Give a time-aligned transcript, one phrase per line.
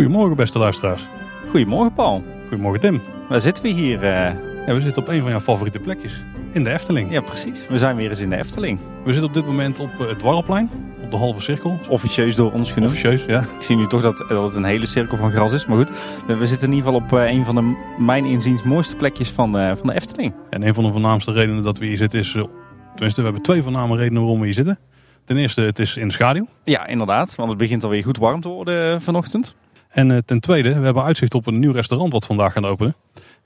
[0.00, 1.06] Goedemorgen beste luisteraars.
[1.48, 2.22] Goedemorgen Paul.
[2.48, 3.02] Goedemorgen Tim.
[3.28, 4.02] Waar zitten we hier?
[4.02, 4.34] eh?
[4.66, 6.22] Ja, we zitten op een van jouw favoriete plekjes.
[6.52, 7.12] In de Efteling.
[7.12, 7.66] Ja, precies.
[7.68, 8.78] We zijn weer eens in de Efteling.
[9.04, 10.70] We zitten op dit moment op eh, het Dwarrelplein.
[11.02, 11.78] Op de halve cirkel.
[11.88, 12.92] Officieus door ons genoemd.
[12.92, 13.40] Officieus, ja.
[13.40, 15.66] Ik zie nu toch dat, dat het een hele cirkel van gras is.
[15.66, 15.90] Maar goed,
[16.26, 19.58] we, zitten in ieder geval op eh, een van de, mijn inziens, mooiste plekjes van,
[19.58, 20.32] eh, van de Efteling.
[20.50, 22.36] En een van de voornaamste redenen dat we hier zitten is...
[23.00, 24.78] eh, tenminste, we hebben twee voorname redenen waarom we hier zitten.
[25.24, 26.46] Ten eerste, het is in de schaduw.
[26.64, 27.34] Ja, inderdaad.
[27.34, 29.54] Want het begint alweer goed warm te worden eh, vanochtend.
[29.88, 32.94] En eh, ten tweede, we hebben uitzicht op een nieuw restaurant wat vandaag gaan openen.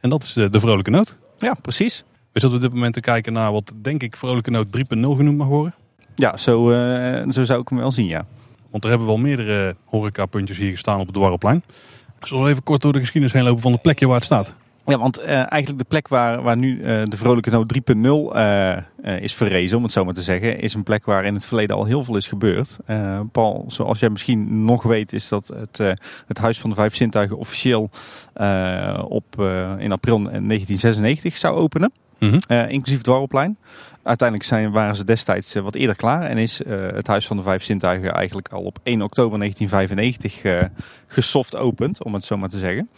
[0.00, 1.16] En dat is de, de Vrolijke Noot.
[1.36, 2.04] Ja, precies.
[2.32, 5.36] We zitten op dit moment te kijken naar wat denk ik Vrolijke Noot 3.0 genoemd
[5.36, 5.74] mag worden.
[6.14, 8.26] Ja, zo, eh, zo zou ik hem wel zien, ja.
[8.70, 11.62] Want er hebben wel meerdere horecapuntjes hier gestaan op het Dwarrelplein.
[12.20, 14.54] Ik zal even kort door de geschiedenis heen lopen van het plekje waar het staat.
[14.86, 18.72] Ja, want eh, eigenlijk de plek waar, waar nu eh, de Vrolijke Noot 3.0 eh,
[18.72, 18.82] eh,
[19.20, 21.76] is verrezen, om het zo maar te zeggen, is een plek waar in het verleden
[21.76, 22.76] al heel veel is gebeurd.
[23.32, 27.38] Paul, zoals jij misschien nog weet, is dat het, het Huis van de Vijf Zintuigen
[27.38, 27.90] officieel
[29.08, 29.40] op,
[29.78, 31.92] in april 1996 zou openen.
[32.18, 32.38] Mhm.
[32.46, 33.56] Eh, inclusief het Dwarrelplein.
[34.04, 37.36] Uiteindelijk zijn, waren ze destijds eh, wat eerder klaar en is eh, het Huis van
[37.36, 40.62] de Vijf Zintuigen eigenlijk al op 1 oktober 1995 eh
[41.06, 42.88] gesoft opend, om het zo maar te zeggen.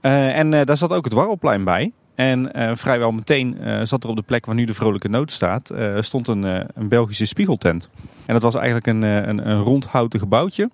[0.00, 1.92] En daar zat ook het Dwarrelplein bij.
[2.16, 5.32] En eh, vrijwel meteen eh, zat er op de plek waar nu de Vrolijke Noot
[5.32, 6.42] staat, eh, stond een,
[6.74, 7.90] een Belgische spiegeltent.
[8.26, 10.70] En dat was eigenlijk een, een, een rond houten gebouwtje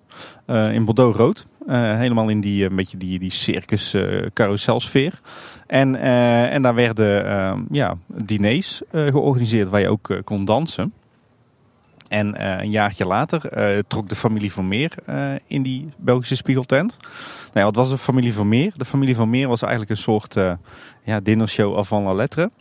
[0.47, 1.47] in Bordeaux rood.
[1.67, 3.95] Helemaal in die, een beetje die, die circus
[4.33, 5.19] carouselsfeer.
[5.67, 5.95] En,
[6.49, 10.93] en daar werden eh, ja, diners georganiseerd waar je ook kon dansen.
[12.13, 16.35] En eh, een jaartje later eh, trok de familie van Meer eh, in die Belgische
[16.35, 16.97] spiegeltent.
[17.43, 18.71] Nou ja, wat was de familie van Meer?
[18.75, 20.33] De familie van Meer was eigenlijk een soort
[21.03, 22.51] ja, dinnershow avant la lettre.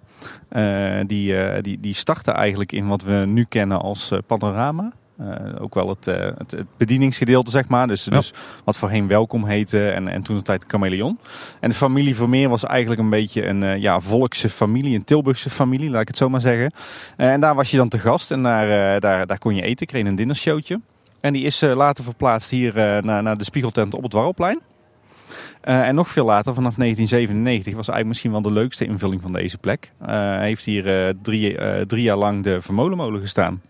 [1.07, 4.93] Die, die, die startte eigenlijk in wat we nu kennen als panorama.
[5.19, 7.87] Eh, ook wel het, eh, het, het bedieningsgedeelte, zeg maar.
[7.87, 8.11] Dus, Ja.
[8.11, 8.33] dus
[8.65, 11.19] wat voorheen welkom heette en, en toen de tijd chameleon.
[11.61, 15.51] En de familie Vermeer was eigenlijk een beetje een eh, ja, volkse familie, een Tilburgse
[15.51, 16.73] familie, laat ik het zo maar zeggen.
[17.17, 20.07] En daar was je dan te gast en daar, daar, daar kon je eten, kreeg
[20.07, 20.81] een dinnershowtje.
[21.21, 22.75] En die is later verplaatst hier
[23.05, 24.61] naar, naar de Spiegeltent op het Warrelplein.
[25.61, 29.59] En nog veel later, vanaf 1997, was eigenlijk misschien wel de leukste invulling van deze
[29.59, 29.93] plek.
[30.01, 31.57] Eh, heeft hier drie,
[31.87, 33.61] drie jaar lang de Vermolenmolen gestaan.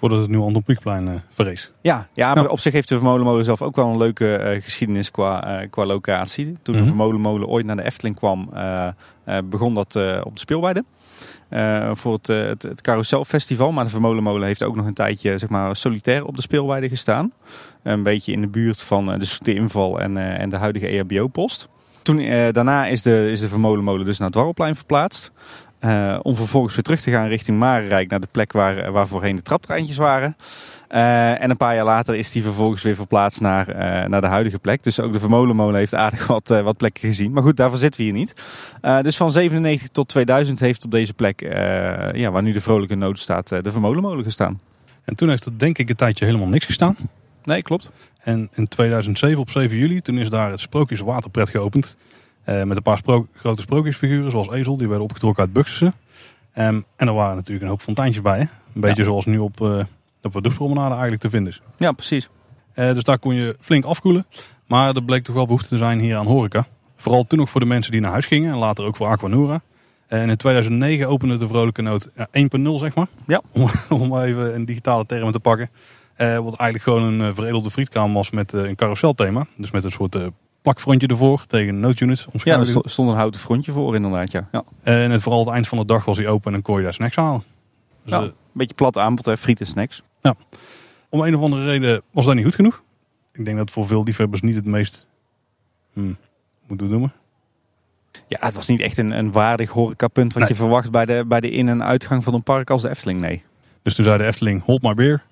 [0.00, 1.72] Voordat het nu Anton Pieckplein eh verrees.
[1.82, 2.48] Ja, ja, maar Ja.
[2.48, 5.84] op zich heeft de Vermolenmolen zelf ook wel een leuke eh, geschiedenis qua, eh, qua
[5.86, 6.56] locatie.
[6.62, 6.82] Toen Mhm.
[6.84, 8.50] de Vermolenmolen ooit naar de Efteling kwam,
[9.44, 10.84] begon dat op de speelweide.
[11.92, 13.72] voor het, het, het Carouselfestival.
[13.72, 17.32] Maar de Vermolenmolen heeft ook nog een tijdje zeg maar, solitair op de speelweide gestaan.
[17.82, 21.68] Een beetje in de buurt van de Soete Inval en, en de huidige EHBO-post.
[22.02, 25.32] Toen, eh, daarna is de, is de Vermolenmolen dus naar het Dwarrelplein verplaatst.
[25.80, 29.36] Eh, om vervolgens weer terug te gaan richting Marenrijk naar de plek waar, waar voorheen
[29.36, 30.36] de traptreintjes waren.
[30.88, 34.26] Eh, en een paar jaar later is die vervolgens weer verplaatst naar, eh, naar de
[34.26, 34.82] huidige plek.
[34.82, 37.32] Dus ook de Vermolenmolen heeft aardig wat, eh, wat plekken gezien.
[37.32, 38.42] Maar goed, daarvoor zitten we hier niet.
[38.80, 42.60] Eh, dus van 97 tot 2000 heeft op deze plek, eh, ja, waar nu de
[42.60, 44.60] Vrolijke Noot staat, eh, de Vermolenmolen gestaan.
[45.04, 46.96] En toen heeft er denk ik een tijdje helemaal niks gestaan.
[47.44, 47.90] Nee, klopt.
[48.22, 51.96] En in 2007 op 7 juli, toen is daar het Sprookjes Waterpret geopend.
[52.44, 53.00] Eh, met een paar
[53.34, 55.94] grote sprookjesfiguren, zoals Ezel, die werden opgetrokken uit Buxussen.
[56.52, 58.38] Ehm, en er waren natuurlijk een hoop fonteintjes bij.
[58.38, 58.44] Hè?
[58.74, 59.84] Een beetje zoals nu op, eh
[60.22, 61.62] op de Doespromenade eigenlijk te vinden is.
[61.76, 62.28] Ja, precies.
[62.72, 64.26] Eh, dus daar kon je flink afkoelen.
[64.66, 66.66] Maar er bleek toch wel behoefte te zijn hier aan horeca.
[66.96, 68.52] Vooral toen nog voor de mensen die naar huis gingen.
[68.52, 69.62] En later ook voor Aquanura.
[70.06, 73.06] En in 2009 opende de Vrolijke Noot ja, 1.0 zeg maar.
[73.26, 73.42] Ja.
[73.52, 75.70] Om, om even een digitale term te pakken.
[76.16, 79.46] Wat eigenlijk gewoon een veredelde frietkamer was met een carouselthema.
[79.56, 80.16] Dus met een soort
[80.62, 82.26] plakfrontje ervoor tegen noodunits.
[82.44, 84.48] Ja, er stond een houten frontje voor inderdaad, ja.
[84.52, 84.62] ja.
[84.82, 86.82] En het, vooral het eind van de dag was hij open en dan kon je
[86.82, 87.42] daar snacks halen.
[88.04, 90.02] Dus, Ja, eh, een beetje plat aanbod, hè, friet en snacks.
[91.08, 92.82] om een of andere reden was dat niet goed genoeg.
[93.32, 95.06] Ik denk dat voor veel liefhebbers niet het meest...
[95.92, 96.16] Hmm,
[96.66, 97.12] moeten we noemen?
[98.26, 100.48] Ja, het was niet echt een, een waardig horecapunt wat Nee.
[100.52, 103.20] je verwacht bij de, bij de in- en uitgang van een park als de Efteling,
[103.20, 103.44] nee.
[103.82, 105.22] Dus toen zei de Efteling, hold my beer.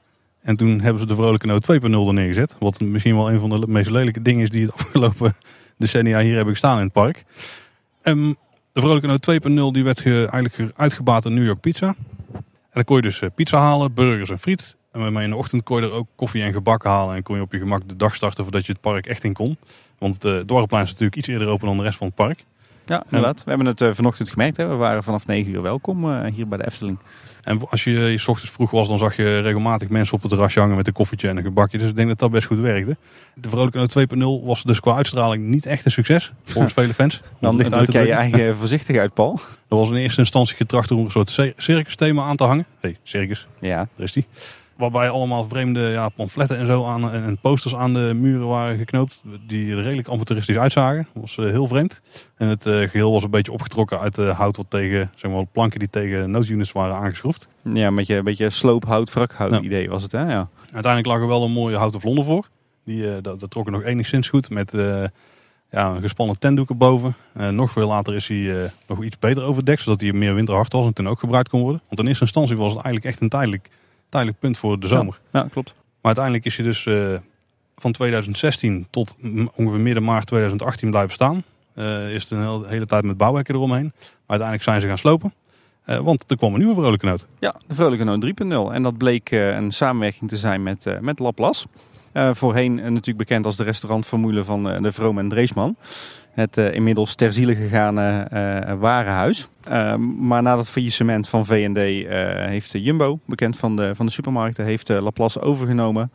[0.40, 2.54] En toen hebben ze de Vrolijke Noot 2.0 er neergezet.
[2.58, 5.34] Wat misschien wel een van de meest lelijke dingen is die het afgelopen
[5.76, 7.24] decennia hier hebben gestaan in het park.
[8.02, 8.32] Ehm,
[8.72, 11.94] de Vrolijke Noot 2.0 die werd ge- eigenlijk uitgebaat in New York Pizza.
[12.32, 14.76] En dan kon je dus eh, pizza halen, burgers en friet.
[14.92, 17.14] En in de ochtend kon je er ook koffie en gebak halen.
[17.16, 19.32] En kon je op je gemak de dag starten voordat je het park echt in
[19.32, 19.56] kon.
[19.98, 22.44] Want de Dwarrelplein is natuurlijk iets eerder open dan de rest van het park.
[22.88, 23.44] Ja, inderdaad.
[23.44, 24.56] We hebben het uh, vanochtend gemerkt.
[24.56, 24.66] Hè.
[24.66, 26.98] We waren vanaf 9 uur welkom uh, hier bij de Efteling.
[27.42, 30.60] En als je je ochtends vroeg was, dan zag je regelmatig mensen op het terrasje
[30.60, 31.78] hangen met een koffietje en een gebakje.
[31.78, 32.96] Dus ik denk dat dat best goed werkte.
[33.34, 36.32] De Vrolijke 2.0 was dus qua uitstraling niet echt een succes.
[36.44, 37.22] Volgens vele fans.
[37.40, 39.40] Dan ligt uit je eigen voorzichtig uit, Paul.
[39.68, 42.66] Er was in eerste instantie getracht om een soort circus thema aan te hangen.
[42.80, 43.46] Hé, hey, circus.
[43.60, 43.76] Ja.
[43.76, 44.26] Daar is die.
[44.78, 49.22] Waarbij allemaal vreemde ja, pamfletten en zo aan, en posters aan de muren waren geknoopt.
[49.46, 51.06] Die er redelijk amateuristisch uitzagen.
[51.12, 52.00] Dat was uh, heel vreemd.
[52.36, 55.46] En het uh, geheel was een beetje opgetrokken uit uh, hout wat tegen, zeg maar,
[55.46, 57.48] planken die tegen noodunits waren aangeschroefd.
[57.62, 59.60] Ja, een beetje, een beetje sloophout, wrakhout ja.
[59.60, 60.32] idee was het hè?
[60.32, 60.48] Ja.
[60.60, 62.48] Uiteindelijk lag er wel een mooie houten vlonder voor.
[62.84, 64.72] Die, dat, dat trok er nog enigszins goed met
[65.70, 67.14] ja, een gespannen tentdoek erboven.
[67.50, 70.92] nog veel later is hij nog iets beter overdekt, zodat hij meer winterhard was en
[70.92, 71.82] toen ook gebruikt kon worden.
[71.88, 73.68] Want in eerste instantie was het eigenlijk echt een tijdelijk
[74.08, 75.20] tijdelijk punt voor de zomer.
[75.32, 75.72] Ja, klopt.
[75.74, 77.18] Maar uiteindelijk is hij dus uh,
[77.76, 79.16] van 2016 tot
[79.54, 81.42] ongeveer midden maart 2018 blijven staan.
[81.74, 83.92] Uh, is het een hele, hele tijd met bouwhekken eromheen.
[83.94, 85.32] Maar uiteindelijk zijn ze gaan slopen.
[85.88, 87.26] Uh, want er kwam een nieuwe Vrolijke Noot.
[87.38, 88.24] Ja, de Vrolijke Noot
[88.70, 88.72] 3.0.
[88.72, 91.66] En dat bleek een samenwerking te zijn met, met Laplace.
[92.12, 95.76] voorheen natuurlijk bekend als de restaurantformule van de Vroom en Dreesman
[96.32, 98.28] het inmiddels ter ziele gegane
[98.80, 99.48] warenhuis.
[99.70, 101.78] Uh, maar na het faillissement van V&D
[102.48, 106.10] heeft Jumbo, bekend van de, van de supermarkten, heeft Laplace overgenomen.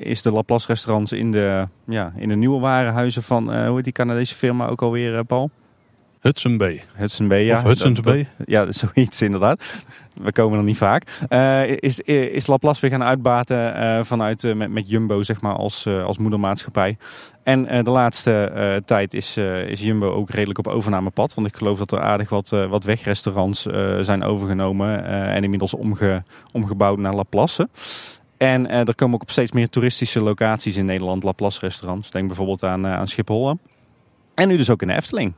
[0.00, 3.92] is de Laplace restaurants in de, ja, in de nieuwe warenhuizen van, hoe heet die
[3.92, 5.50] Canadese firma ook alweer, Paul?
[6.22, 6.82] Hudson Bay.
[6.94, 7.56] Hudson Bay, ja.
[7.56, 8.28] Of Hudson's Bay.
[8.46, 9.62] ja, zoiets inderdaad.
[10.14, 11.24] We komen er niet vaak.
[11.28, 15.54] Uh, is, is Laplace weer gaan uitbaten uh, vanuit uh, met, met Jumbo zeg maar
[15.54, 16.96] als, als moedermaatschappij.
[17.42, 19.36] En de laatste tijd is,
[19.66, 21.34] is Jumbo ook redelijk op overnamepad.
[21.34, 23.62] Want ik geloof dat er aardig wat, wat wegrestaurants
[24.00, 26.22] zijn overgenomen en inmiddels omge,
[26.52, 27.68] omgebouwd naar Laplace.
[28.36, 32.10] En er komen ook op steeds meer toeristische locaties in Nederland Laplace restaurants.
[32.10, 33.58] Denk bijvoorbeeld aan, aan Schiphol.
[34.34, 35.34] En nu dus ook in de Efteling.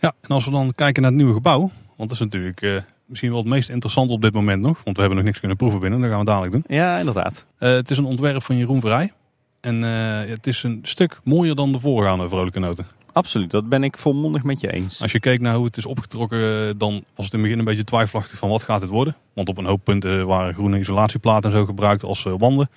[0.00, 2.80] Ja, en als we dan kijken naar het nieuwe gebouw, want dat is natuurlijk uh,
[3.06, 5.56] misschien wel het meest interessant op dit moment nog, want we hebben nog niks kunnen
[5.56, 6.64] proeven binnen, dat gaan we dadelijk doen.
[6.66, 7.44] Ja, inderdaad.
[7.58, 9.12] Uh, het is een ontwerp van Jeroen Vrij
[9.60, 12.86] en uh, het is een stuk mooier dan de voorgaande Vrolijke Noten.
[13.12, 15.02] Absoluut, dat ben ik volmondig met je eens.
[15.02, 17.64] Als je kijkt naar hoe het is opgetrokken, dan was het in het begin een
[17.64, 19.16] beetje twijfelachtig van wat gaat het worden.
[19.32, 22.70] Want op een hoop punten waren groene isolatieplaten en zo gebruikt als uh, wanden.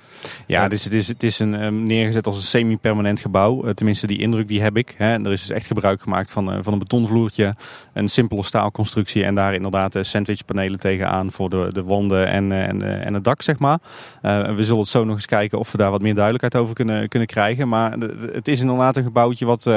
[0.47, 3.73] Ja, dus het is, het is een, um, neergezet als een semi-permanent gebouw.
[3.73, 4.95] Tenminste, die indruk die heb ik.
[4.97, 5.23] Hè.
[5.23, 7.53] Er is dus echt gebruik gemaakt van, van een betonvloertje,
[7.93, 13.13] een simpele staalconstructie en daar inderdaad sandwichpanelen tegenaan voor de, de wanden en, en, en
[13.13, 13.79] het dak, zeg maar.
[14.21, 17.09] we zullen het zo nog eens kijken of we daar wat meer duidelijkheid over kunnen,
[17.09, 17.67] kunnen krijgen.
[17.67, 17.91] Maar
[18.31, 19.69] het is inderdaad een gebouwtje wat,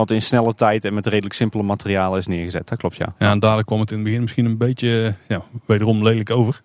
[0.00, 2.68] wat in snelle tijd en met redelijk simpele materialen is neergezet.
[2.68, 3.14] Dat klopt, ja.
[3.18, 6.62] Ja, en dadelijk kwam het in het begin misschien een beetje, ja, wederom lelijk over.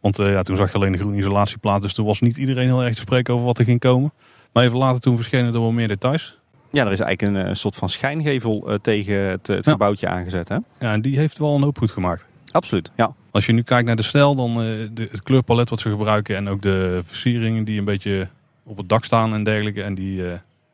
[0.00, 1.82] Want uh, ja, toen zag je alleen de groene isolatieplaat.
[1.82, 4.12] Dus toen was niet iedereen heel erg te spreken over wat er ging komen.
[4.52, 6.38] Maar even later toen verschenen er wel meer details.
[6.70, 9.70] Ja, er is eigenlijk een, een soort van schijngevel uh, tegen het, het ja.
[9.72, 10.48] gebouwtje aangezet.
[10.48, 10.54] Hè?
[10.54, 12.24] Ja, en die heeft wel een hoop goed gemaakt.
[12.50, 13.14] Absoluut, ja.
[13.30, 16.36] Als je nu kijkt naar de stijl, dan uh, de, het kleurpalet wat ze gebruiken.
[16.36, 18.28] En ook de versieringen die een beetje
[18.64, 19.82] op het dak staan en dergelijke.
[19.82, 20.22] En die...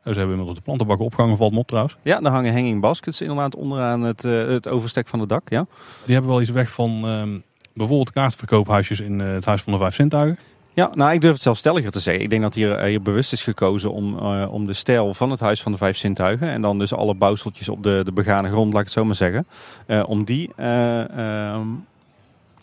[0.03, 1.97] ze hebben inmiddels de plantenbakken opgehangen, valt me op trouwens.
[2.01, 5.65] Ja, daar hangen hanging baskets inderdaad onderaan het, het overstek van het dak, ja.
[6.05, 7.05] Die hebben wel iets weg van...
[7.05, 10.37] Um, bijvoorbeeld kaartverkoophuisjes in eh, het Huis van de Vijf Zintuigen.
[10.73, 12.23] Ja, nou ik durf het zelfs stelliger te zeggen.
[12.23, 15.39] Ik denk dat hier, hier bewust is gekozen om, uh, om de stijl van het
[15.39, 16.49] Huis van de Vijf Zintuigen.
[16.49, 19.15] En dan dus alle bouwseltjes op de, de begane grond, laat ik het zo maar
[19.15, 19.47] zeggen.
[19.87, 20.49] Uh, om die...
[20.59, 21.59] Uh,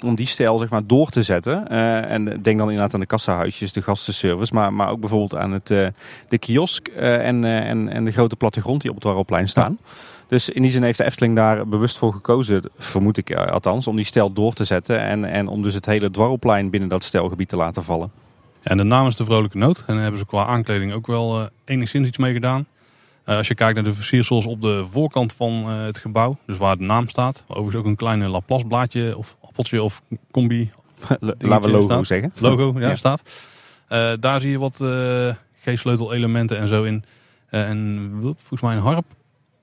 [0.04, 1.68] om die stijl zeg maar, door te zetten.
[2.08, 4.54] en denk dan inderdaad aan de kassahuisjes, de gastenservice.
[4.54, 5.66] Maar, maar ook bijvoorbeeld aan het,
[6.28, 9.78] de kiosk en, en, en de grote plattegrond die op het Warrelplein staan.
[9.80, 9.90] Ja.
[10.30, 13.96] Dus in die zin heeft de Efteling daar bewust voor gekozen, vermoed ik althans, om
[13.96, 15.00] die stijl door te zetten.
[15.00, 18.10] En, en om dus het hele dwarrelplein binnen dat stijlgebied te laten vallen.
[18.60, 19.78] Ja, en de naam is de Vrolijke Noot.
[19.78, 22.66] En daar hebben ze qua aankleding ook wel uh, enigszins iets mee gedaan.
[23.26, 26.56] Uh, als je kijkt naar de versiersels op de voorkant van uh, het gebouw, dus
[26.56, 27.44] waar de naam staat.
[27.46, 30.70] Overigens ook een kleine Laplace blaadje of appeltje of combi.
[31.20, 32.06] Laten we logo staat.
[32.06, 32.32] zeggen.
[32.38, 32.94] Logo, ja, ja.
[32.94, 33.48] staat.
[34.20, 34.74] daar zie je wat
[35.62, 37.04] G-sleutel elementen en zo in.
[37.48, 39.04] en volgens mij een harp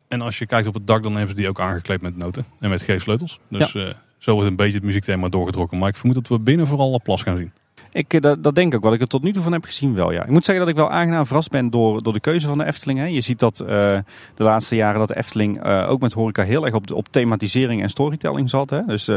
[0.07, 2.45] en als je kijkt op het dak, dan hebben ze die ook aangekleed met noten
[2.59, 3.39] en met G-sleutels.
[3.49, 3.87] Dus ja.
[3.87, 5.77] uh, zo wordt een beetje het muziekthema doorgetrokken.
[5.77, 7.51] Maar ik vermoed dat we binnen vooral Laplace gaan zien.
[7.97, 8.83] Ik, eh, dat, dat, denk ik ook.
[8.83, 10.23] Wat ik er tot nu toe van heb gezien wel, ja.
[10.23, 12.65] Ik moet zeggen dat ik wel aangenaam verrast ben door, door de keuze van de
[12.65, 12.99] Efteling.
[12.99, 13.05] Hè.
[13.05, 16.65] Je ziet dat uh, de laatste jaren dat de Efteling uh, ook met horeca heel
[16.65, 18.69] erg op, op thematisering en storytelling zat.
[18.69, 18.81] Hè.
[18.85, 19.09] Dus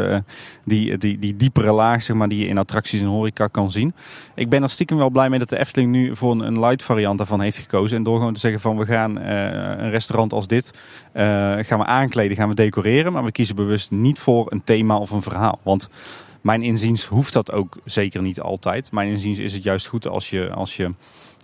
[0.65, 3.95] die, die, die diepere laag zeg maar, die je in attracties en horeca kan zien.
[4.35, 6.83] Ik ben er stiekem wel blij mee dat de Efteling nu voor een, een light
[6.83, 7.97] variant daarvan heeft gekozen.
[7.97, 10.75] En door gewoon te zeggen van we gaan een restaurant als dit
[11.61, 13.13] gaan we aankleden, gaan we decoreren.
[13.13, 15.59] Maar we kiezen bewust niet voor een thema of een verhaal.
[15.63, 15.89] Want
[16.41, 18.93] mijn inziens hoeft dat ook zeker niet altijd.
[18.93, 20.93] Mijn inziens is het juist goed als je, als je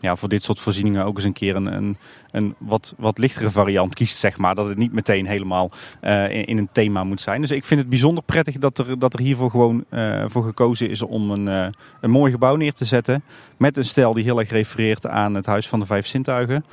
[0.00, 1.96] ja, voor dit soort voorzieningen ook eens een keer een, een,
[2.30, 4.54] een wat, wat lichtere variant kiest, zeg maar.
[4.54, 5.70] Dat het niet meteen helemaal
[6.02, 7.40] uh, in, een thema moet zijn.
[7.40, 10.90] Dus ik vind het bijzonder prettig dat er, dat er hiervoor gewoon uh, voor gekozen
[10.90, 11.66] is om een, uh,
[12.00, 13.22] een mooi gebouw neer te zetten.
[13.56, 16.64] Met een stijl die heel erg refereert aan het Huis van de Vijf Zintuigen.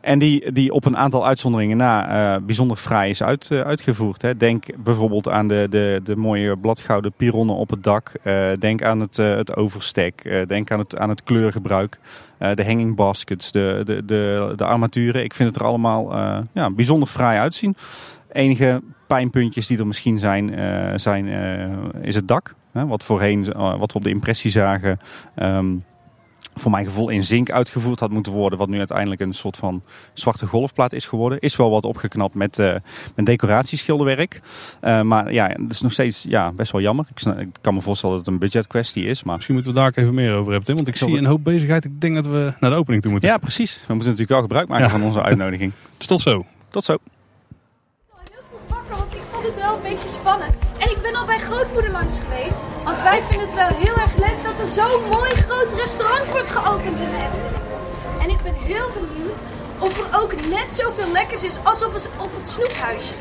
[0.00, 4.22] En die, die op een aantal uitzonderingen na uh, bijzonder fraai is uit, uh, uitgevoerd.
[4.22, 4.36] Hè.
[4.36, 8.12] Denk bijvoorbeeld aan de, de, de mooie bladgouden pironnen op het dak.
[8.24, 10.44] Uh, denk aan het, het overstek.
[10.46, 11.98] denk aan het, aan het kleurgebruik.
[12.38, 15.24] de hanging baskets, de, de, de, de armaturen.
[15.24, 16.16] Ik vind het er allemaal
[16.52, 17.74] ja, bijzonder fraai uitzien.
[18.32, 20.52] Enige pijnpuntjes die er misschien zijn,
[21.00, 21.26] zijn
[22.02, 22.54] is het dak.
[22.72, 24.98] Hè, wat voorheen, wat we op de impressie zagen...
[25.36, 25.84] Um,
[26.58, 28.58] voor mijn gevoel in zink uitgevoerd had moeten worden.
[28.58, 31.38] Wat nu uiteindelijk een soort van zwarte golfplaat is geworden.
[31.38, 32.74] Is wel wat opgeknapt met, uh,
[33.14, 34.40] met decoratieschilderwerk.
[34.84, 37.06] Uh, maar ja, het is nog steeds ja, best wel jammer.
[37.14, 39.22] Ik, ik, kan me voorstellen dat het een budgetkwestie is.
[39.22, 39.34] Maar...
[39.34, 40.64] Misschien moeten we daar ook even meer over hebben.
[40.64, 41.84] Tim, want ik zie een hoop bezigheid.
[41.84, 43.30] Ik denk dat we naar de opening toe moeten.
[43.30, 43.72] Ja, precies.
[43.74, 44.90] We moeten natuurlijk wel gebruik maken ja.
[44.90, 45.72] van onze uitnodiging.
[45.96, 46.44] dus tot zo.
[46.70, 46.96] Tot zo.
[48.12, 50.54] Heel veel wakker, want ik vond het wel een beetje spannend.
[50.78, 52.60] En ik ben al bij grootmoeder langs geweest.
[52.84, 56.50] Want wij vinden het wel heel erg leuk dat er zo'n mooi groot restaurant wordt
[56.50, 57.64] geopend in Efteling.
[58.22, 59.40] En ik ben heel benieuwd
[59.78, 62.08] of er ook net zoveel lekkers is als op het,
[62.42, 63.14] snoephuisje.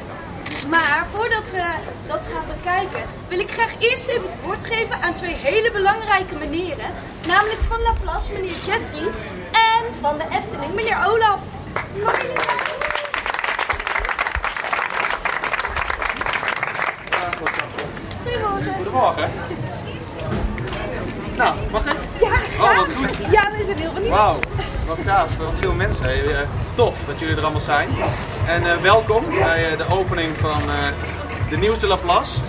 [0.69, 1.63] Maar voordat we
[2.07, 6.35] dat gaan bekijken, wil ik graag eerst even het woord geven aan twee hele belangrijke
[6.35, 6.89] meneren.
[7.27, 9.07] Namelijk van Laplace, meneer Jeffrey.
[9.51, 11.39] En van de Efteling, meneer Olaf.
[11.93, 12.86] Kom
[17.37, 18.73] Goedemorgen.
[18.75, 19.29] Goedemorgen.
[21.37, 21.97] Nou, mag ik?
[22.19, 22.71] Ja, graag.
[22.71, 23.17] Oh, wat goed.
[23.31, 24.11] Ja, we zijn heel benieuwd.
[24.11, 24.39] Wauw,
[24.87, 25.37] wat gaaf.
[25.37, 26.05] Wat veel mensen.
[26.05, 27.89] Hey, tof dat jullie er allemaal zijn.
[28.47, 30.87] En uh, welkom bij uh, de opening van uh,
[31.49, 32.39] de nieuwste Laplace.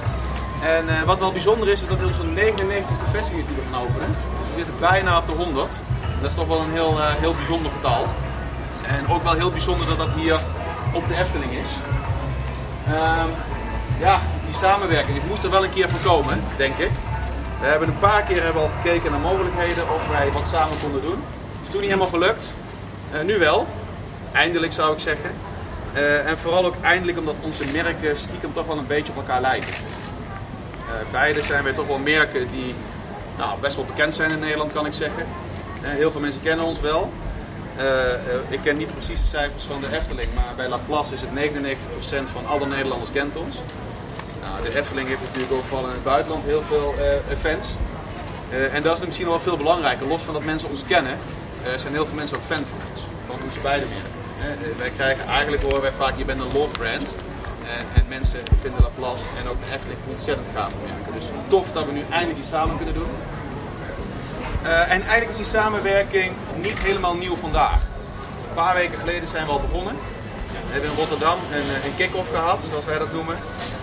[0.63, 3.83] En wat wel bijzonder is, is dat dit onze 99ste vestiging is die we gaan
[3.83, 4.09] openen.
[4.09, 5.73] Dus we zitten bijna op de 100.
[6.03, 8.05] En dat is toch wel een heel, heel bijzonder getal.
[8.87, 10.39] En ook wel heel bijzonder dat dat hier
[10.93, 11.71] op de Efteling is.
[12.87, 13.29] Ehm,
[13.99, 15.17] ja, die samenwerking.
[15.17, 16.91] Ik moest er wel een keer voor komen, denk ik.
[17.61, 21.03] We hebben een paar keer hebben al gekeken naar mogelijkheden of wij wat samen konden
[21.03, 21.23] doen.
[21.65, 22.53] Is toen niet helemaal gelukt.
[23.15, 23.67] Uh, nu wel.
[24.33, 25.31] Eindelijk zou ik zeggen.
[25.95, 29.41] Uh, en vooral ook eindelijk omdat onze merken stiekem toch wel een beetje op elkaar
[29.41, 29.69] lijken.
[29.69, 32.75] Uh, beide zijn wij toch wel merken die
[33.39, 35.27] nou, best wel bekend zijn in Nederland, kan ik zeggen.
[35.83, 37.13] heel veel mensen kennen ons wel.
[38.49, 42.31] Ik ken niet precies de cijfers van de Efteling, maar bij Laplace is het 99%
[42.33, 43.57] van alle Nederlanders kent ons.
[44.43, 47.69] Nou, de Efteling heeft natuurlijk ook in het buitenland heel veel uh, fans.
[48.73, 50.07] En dat is misschien wel veel belangrijker.
[50.07, 51.19] Los van dat mensen ons kennen,
[51.77, 53.01] zijn heel veel mensen ook fan van ons.
[53.27, 54.79] Van onze beide merken.
[54.79, 57.15] wij krijgen eigenlijk horen wij vaak, je bent een love brand.
[57.77, 61.13] En, en mensen vinden Laplace en ook de Efteling ontzettend gaaf merken.
[61.13, 63.11] Dus tof dat we nu eindelijk die samen kunnen doen.
[64.63, 67.81] En eigenlijk is die samenwerking niet helemaal nieuw vandaag.
[68.49, 69.97] Een paar weken geleden zijn we al begonnen.
[70.67, 73.37] We hebben in Rotterdam een, een kick-off gehad, zoals wij dat noemen.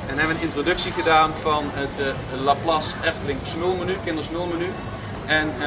[0.07, 4.69] En hebben een introductie gedaan van het uh, Laplace Efteling smulmenu, kindersmulmenu.
[5.25, 5.65] En uh,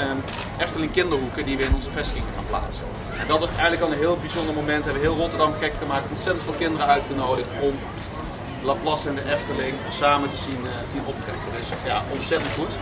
[0.64, 2.84] Efteling kinderhoeken die we in onze vestigingen gaan plaatsen.
[3.20, 4.84] En dat was eigenlijk al een heel bijzonder moment.
[4.84, 7.74] We hebben heel Rotterdam gek gemaakt, ontzettend veel kinderen uitgenodigd om
[8.62, 10.62] Laplace en de Efteling samen te zien,
[10.92, 11.48] zien optrekken.
[11.58, 12.76] Dus ja, ontzettend goed.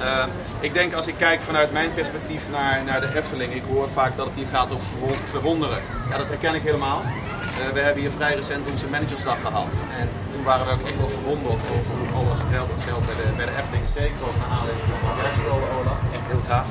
[0.00, 0.24] Uh,
[0.60, 4.16] ik denk als ik kijk vanuit mijn perspectief naar, naar de Efteling, ik hoor vaak
[4.16, 4.86] dat het hier gaat over
[5.24, 5.78] verwonderen.
[6.10, 7.00] Ja, dat herken ik helemaal.
[7.02, 9.78] Uh, we hebben hier vrij recent onze managersdag gehad.
[10.00, 13.36] En toen waren we ook echt wel verwonderd over hoe alles geld had bij de,
[13.36, 13.84] bij de Efteling.
[14.00, 15.98] Zeker ook naar aanleiding van jij vertelde, Olaf.
[16.16, 16.68] Echt heel gaaf.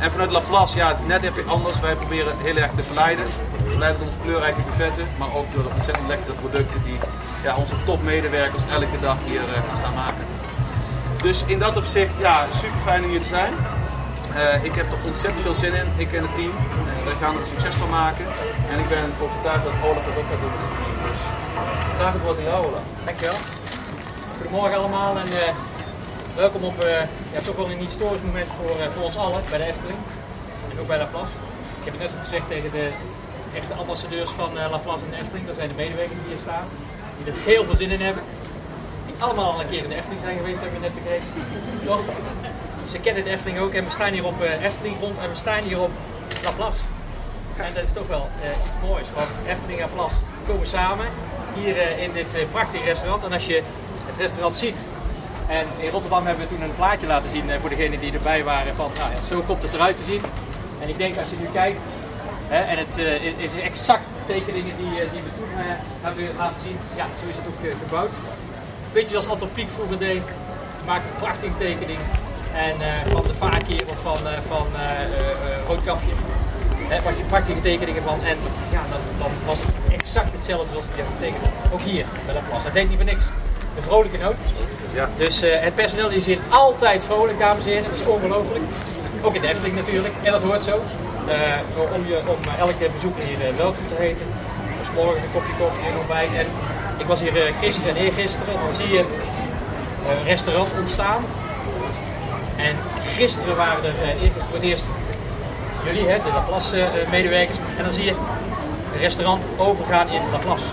[0.00, 1.80] En vanuit Laplace, ja, net even anders.
[1.80, 3.24] Wij proberen heel erg te verleiden.
[3.64, 6.98] We verleiden door onze kleurrijke buffetten, maar ook door de ontzettend lekkere producten die
[7.42, 10.24] ja, onze topmedewerkers elke dag hier uh, gaan staan maken.
[11.22, 13.52] Dus in dat opzicht, ja, super fijn om hier te zijn.
[14.34, 16.50] Uh, ik heb er ontzettend veel zin in, ik en het team.
[16.50, 18.24] Uh, we gaan er succes van maken.
[18.70, 20.98] En ik ben overtuigd dat Olaf het ook gaat doen met zijn team.
[21.10, 21.20] Dus
[21.98, 22.82] graag het woord aan jou, Olaf.
[23.04, 23.38] Dankjewel.
[24.36, 25.54] Goedemorgen allemaal en uh,
[26.36, 26.78] welkom op
[27.32, 29.98] ja, toch wel een historisch moment voor, voor ons allen bij de Efteling.
[30.70, 31.32] En ook bij Laplace.
[31.78, 32.88] Ik heb het net ook gezegd tegen de
[33.54, 35.46] echte ambassadeurs van Laplace en de Efteling.
[35.46, 36.66] Dat zijn de medewerkers die hier staan.
[37.16, 38.22] Die er heel veel zin in hebben.
[39.20, 41.26] Allemaal al een keer in de Efteling zijn geweest, heb ik net begrepen.
[41.84, 42.00] Toch?
[42.88, 45.34] Ze kennen de Efteling ook en we staan hier op uh, Efteling rond en we
[45.34, 45.90] staan hier op
[46.44, 46.78] Laplace.
[47.56, 51.06] En dat is toch wel uh, iets moois, want Efteling en Laplace komen samen
[51.54, 53.24] hier uh, in dit prachtige restaurant.
[53.24, 53.62] En als je
[54.06, 54.78] het restaurant ziet,
[55.46, 58.74] en in Rotterdam hebben we toen een plaatje laten zien voor degenen die erbij waren
[58.74, 60.22] van nou, ja, zo komt het eruit te zien.
[60.82, 61.80] En ik denk als je nu kijkt,
[62.48, 62.98] hè, en het
[63.36, 65.48] is exact tekeningen die, die we toen
[66.00, 68.10] hebben laten zien, ja, zo is het ook gebouwd.
[68.92, 70.22] Beetje zoals Anton Pieck vroeger deed,
[70.86, 71.98] maakt een prachtige tekening.
[72.54, 76.12] En eh, van de vaarkeer of van, eh, van eh, eh, Roodkapje.
[76.88, 78.24] Hè, maak je prachtige tekeningen van.
[78.24, 78.36] En
[78.70, 81.44] ja, dan, dan was het exact hetzelfde hij had getekend.
[81.72, 82.62] Ook hier bij Laplace.
[82.62, 83.24] Hij deed niet voor niks.
[83.74, 84.36] De vrolijke noot.
[84.94, 85.08] Ja.
[85.16, 87.90] Dus het personeel is hier altijd vrolijk, dames en heren.
[87.90, 88.64] Dat is ongelooflijk.
[89.22, 90.14] Ook in de Efteling natuurlijk.
[90.22, 90.76] En dat hoort zo.
[91.96, 94.26] Om, je, om elke bezoeker hier welkom te heten.
[94.78, 96.34] Dus morgens een kopje koffie en ontbijt.
[96.34, 96.46] En
[97.00, 98.54] ik was hier eh, gisteren en eergisteren.
[98.64, 99.04] Dan zie je
[100.08, 101.24] een restaurant ontstaan.
[102.56, 102.76] En
[103.16, 104.84] gisteren waren er, eh, eergisteren voor het eerst
[105.84, 107.58] jullie, hè, de Laplace-medewerkers.
[107.76, 108.14] en dan zie je
[108.92, 110.64] een restaurant overgaan in Laplace.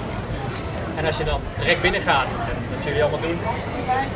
[0.95, 2.29] En als je dan direct binnen gaat,
[2.75, 3.39] dat jullie allemaal doen,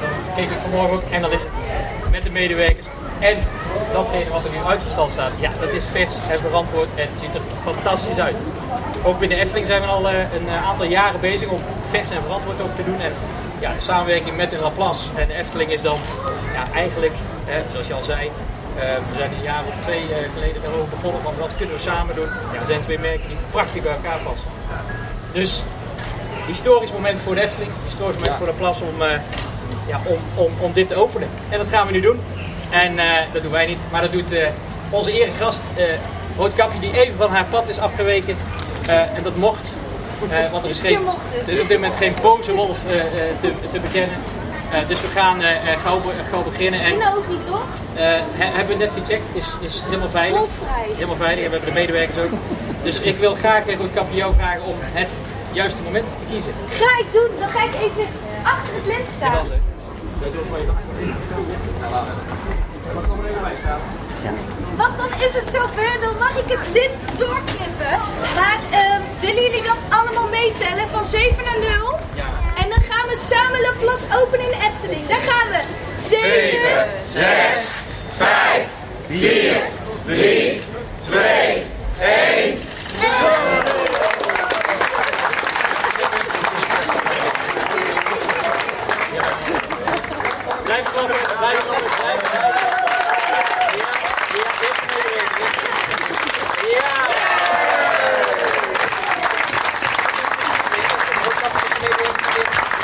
[0.01, 2.88] dan keek ik vanmorgen ook en dan ligt het met de medewerkers
[3.20, 3.38] en
[3.94, 5.32] datgene wat er nu uitgestald staat.
[5.40, 8.42] Ja, dat is vers en verantwoord en ziet er fantastisch uit.
[9.04, 12.22] Ook binnen Efteling zijn we al eh, een eh, aantal jaren bezig om vers en
[12.22, 13.00] verantwoord ook te doen.
[13.00, 13.13] En
[13.60, 15.98] ja, de samenwerking met de Laplace en de Efteling is dan
[16.54, 17.13] ja, eigenlijk,
[17.46, 18.32] hè, zoals je al zei,
[18.75, 22.16] eh, we zijn een jaar of twee geleden daarover begonnen van wat kunnen we samen
[22.16, 22.30] doen.
[22.54, 24.50] Ja, er zijn twee merken die prachtig bij elkaar passen.
[25.32, 25.63] Dus
[26.48, 29.04] historisch moment voor de Efteling, historisch moment voor de Plas om,
[29.88, 31.28] ja, om, om, om dit te openen.
[31.50, 32.20] En dat gaan we nu doen.
[32.72, 34.48] En eh, dat doen wij niet, maar dat doet eh,
[34.90, 35.84] onze eregast eh
[36.38, 38.38] Roodkapje die even van haar pad is afgeweken.
[38.88, 39.62] En dat mocht,
[40.51, 41.00] want er is, geen,
[41.46, 42.78] er is op dit moment geen boze wolf
[43.40, 44.18] te, te bekennen.
[44.88, 45.42] Dus we gaan
[45.84, 46.80] gauw, be- gauw beginnen.
[46.82, 47.63] En ook niet, toch?
[47.94, 50.42] he- hebben we net gecheckt, is, is helemaal veilig.
[50.94, 52.32] Helemaal veilig, en we hebben de medewerkers ook.
[52.84, 55.10] Dus ik wil graag Roodkapje jou vragen om het
[55.51, 56.54] juiste moment te kiezen.
[56.70, 57.40] Ga ik doen.
[57.40, 58.06] Dan ga ik even
[58.44, 59.34] achter het lint staan.
[59.34, 59.51] Dat
[62.93, 63.05] Wat?
[64.75, 67.95] Want dan is het zover, dan mag ik het lint doorknippen.
[68.36, 72.00] Maar ehm, willen jullie dan allemaal meetellen van 7 naar 0?
[72.13, 72.25] Ja.
[72.63, 75.07] En dan gaan we samen Laplace openen in de Efteling.
[75.07, 75.62] Daar gaan we.
[75.98, 77.24] 7, 6,
[78.17, 78.67] 5,
[79.07, 79.62] 4,
[80.05, 80.62] 3,
[81.00, 81.63] 2,
[82.00, 82.57] 1.
[90.63, 92.69] Blijf klappen, blijf klappen, blijf klappen.
[93.77, 93.91] Ja,
[94.38, 95.50] ja, eerst medewerker.
[96.69, 96.89] Ja!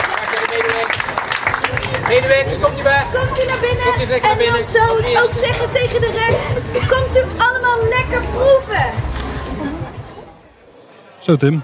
[0.10, 1.97] Maak jij de medewerker?
[2.08, 3.04] Medewerkers, komt u bij?
[3.14, 3.84] komt u naar binnen.
[3.86, 4.54] Komt u naar en binnen.
[4.64, 6.54] dan zou ik ook zeggen tegen de rest.
[6.92, 8.86] Komt u allemaal lekker proeven.
[11.20, 11.64] Zo Tim,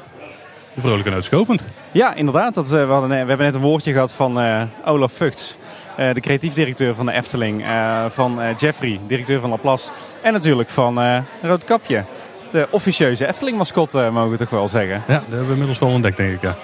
[0.84, 1.63] noot is geopend.
[1.91, 2.54] Ja, inderdaad.
[2.54, 5.58] Dat, eh, we, hadden, we hebben net een woordje gehad van eh, Olaf Vugts,
[5.98, 7.63] eh, de creatief directeur van de Efteling.
[7.65, 9.89] eh, van eh, Jeffrey, directeur van Laplace.
[10.22, 12.04] En natuurlijk van eh Roodkapje.
[12.52, 15.02] De officieuze Efteling-mascotte, mogen we toch wel zeggen.
[15.08, 16.41] Ja, dat hebben we inmiddels wel ontdekt denk ik.
[16.41, 16.56] Ja.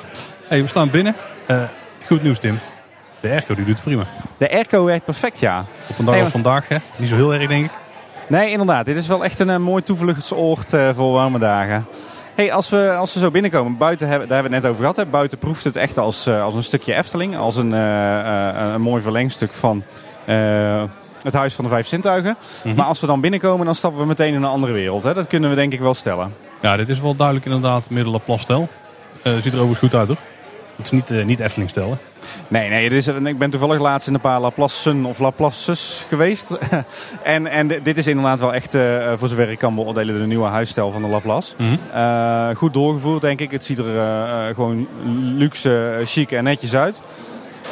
[0.48, 1.16] Hey, we staan binnen.
[1.46, 1.62] Eh,
[2.08, 2.60] goed nieuws Tim.
[3.20, 4.04] De airco die doet het prima.
[4.38, 5.66] De airco werkt perfect, ja.
[5.88, 6.78] Op een dag als vandaag, hè?
[6.96, 7.72] niet zo heel erg denk ik.
[8.28, 8.86] Nee, inderdaad.
[8.86, 11.86] Dit is wel echt een, eh, mooi toevluchtsoord eh, voor warme dagen.
[12.36, 14.94] Hey, als, we, als we zo binnenkomen, buiten hebben, daar hebben we het net over
[14.94, 15.06] gehad.
[15.06, 15.12] Hè.
[15.12, 17.38] Buiten proeft het echt als, eh, als een stukje Efteling.
[17.38, 19.84] Als een, eh, een mooi verlengstuk van
[21.24, 22.38] het Huis van de Vijf Zintuigen.
[22.76, 25.04] Maar als we dan binnenkomen, dan stappen we meteen in een andere wereld.
[25.04, 25.14] Hè.
[25.14, 26.34] Dat kunnen we denk ik wel stellen.
[26.62, 28.68] Ja, dit is wel duidelijk inderdaad middel Laplace stijl.
[29.24, 30.18] Eh, ziet er overigens goed uit hoor.
[30.80, 31.84] Het is niet, eh, niet Efteling hè.
[32.48, 36.52] Nee, nee, is, ik ben toevallig laatst in een paar Laplassen of Laplaces geweest.
[37.24, 40.26] en, en di- dit is inderdaad wel echt, eh, voor zover ik kan beoordelen, de
[40.28, 41.56] nieuwe huisstijl van de Laplace.
[41.94, 43.52] Eh, goed doorgevoerd, denk ik.
[43.52, 44.88] Het ziet er eh, eh, gewoon
[45.38, 47.02] luxe, eh, chic en netjes uit.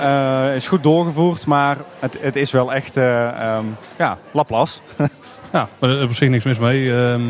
[0.01, 3.65] Eh, is goed doorgevoerd, maar het, het is wel echt eh, ehm,
[3.97, 4.79] ja, Laplace.
[5.53, 6.95] Ja, maar er is op zich niks mis mee.
[6.95, 7.21] Ehm,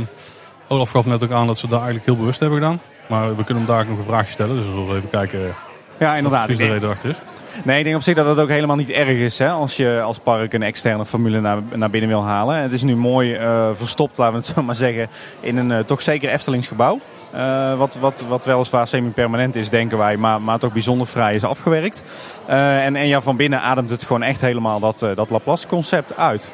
[0.67, 2.79] Olaf gaf net ook aan dat ze daar eigenlijk heel bewust hebben gedaan.
[3.07, 4.55] Maar we kunnen hem daar ook nog een vraagje stellen.
[4.55, 5.53] Dus we zullen even kijken
[5.99, 6.45] Ja, wat inderdaad.
[6.45, 7.15] precies de reden is.
[7.63, 10.01] nee, ik denk op zich dat het ook helemaal niet erg is hè, als je
[10.01, 12.57] als park een externe formule naar, naar binnen wil halen.
[12.57, 15.07] Het is nu mooi eh, verstopt, laten we het zo maar zeggen,
[15.39, 16.99] in een eh, toch zeker Eftelingsgebouw.
[17.31, 21.43] Eh, wat, wat, wat weliswaar semi-permanent is, denken wij, maar, maar toch bijzonder vrij is
[21.43, 22.03] afgewerkt.
[22.45, 26.51] En, en ja, van binnen ademt het gewoon echt helemaal dat, dat Laplace-concept uit.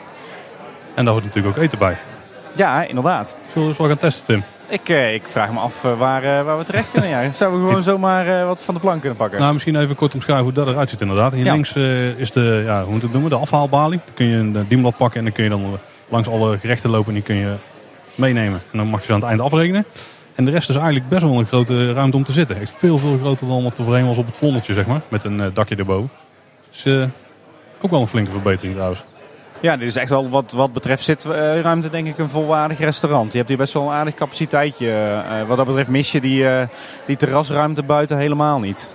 [0.94, 1.98] En daar hoort natuurlijk ook eten bij.
[2.56, 3.36] Ja, inderdaad.
[3.48, 4.44] Zullen we eens wel gaan testen Tim?
[4.74, 7.10] Ik, eh, ik vraag me af eh, waar, eh, waar we terecht kunnen.
[7.10, 7.34] Ja.
[7.34, 9.40] Zouden we gewoon zomaar wat van de plank kunnen pakken?
[9.40, 11.34] Nou, misschien even kort omschrijven hoe dat eruit ziet inderdaad.
[11.34, 11.52] Hier Ja.
[11.54, 11.74] links
[12.18, 14.00] is de, ja, hoe moet het noemen, de afhaalbalie.
[14.06, 17.08] Dan kun je een dienblad pakken en dan kun je dan langs alle gerechten lopen
[17.08, 17.54] en die kun je
[18.16, 18.62] meenemen.
[18.72, 19.86] En dan mag je ze aan het eind afrekenen.
[20.36, 22.60] En de rest is eigenlijk best wel een grote ruimte om te zitten.
[22.62, 25.02] Echt veel, veel groter dan wat er voorheen was op het vlondertje, zeg maar.
[25.08, 26.10] Met een dakje erboven.
[26.72, 27.08] Dus
[27.82, 29.04] ook wel een flinke verbetering trouwens.
[29.64, 33.32] Ja, dit is echt wel wat, wat betreft zitruimte denk ik een volwaardig restaurant.
[33.32, 34.90] Je hebt hier best wel een aardig capaciteitje.
[34.90, 36.68] Eh, wat dat betreft mis je die, eh,
[37.06, 38.90] die terrasruimte buiten helemaal niet.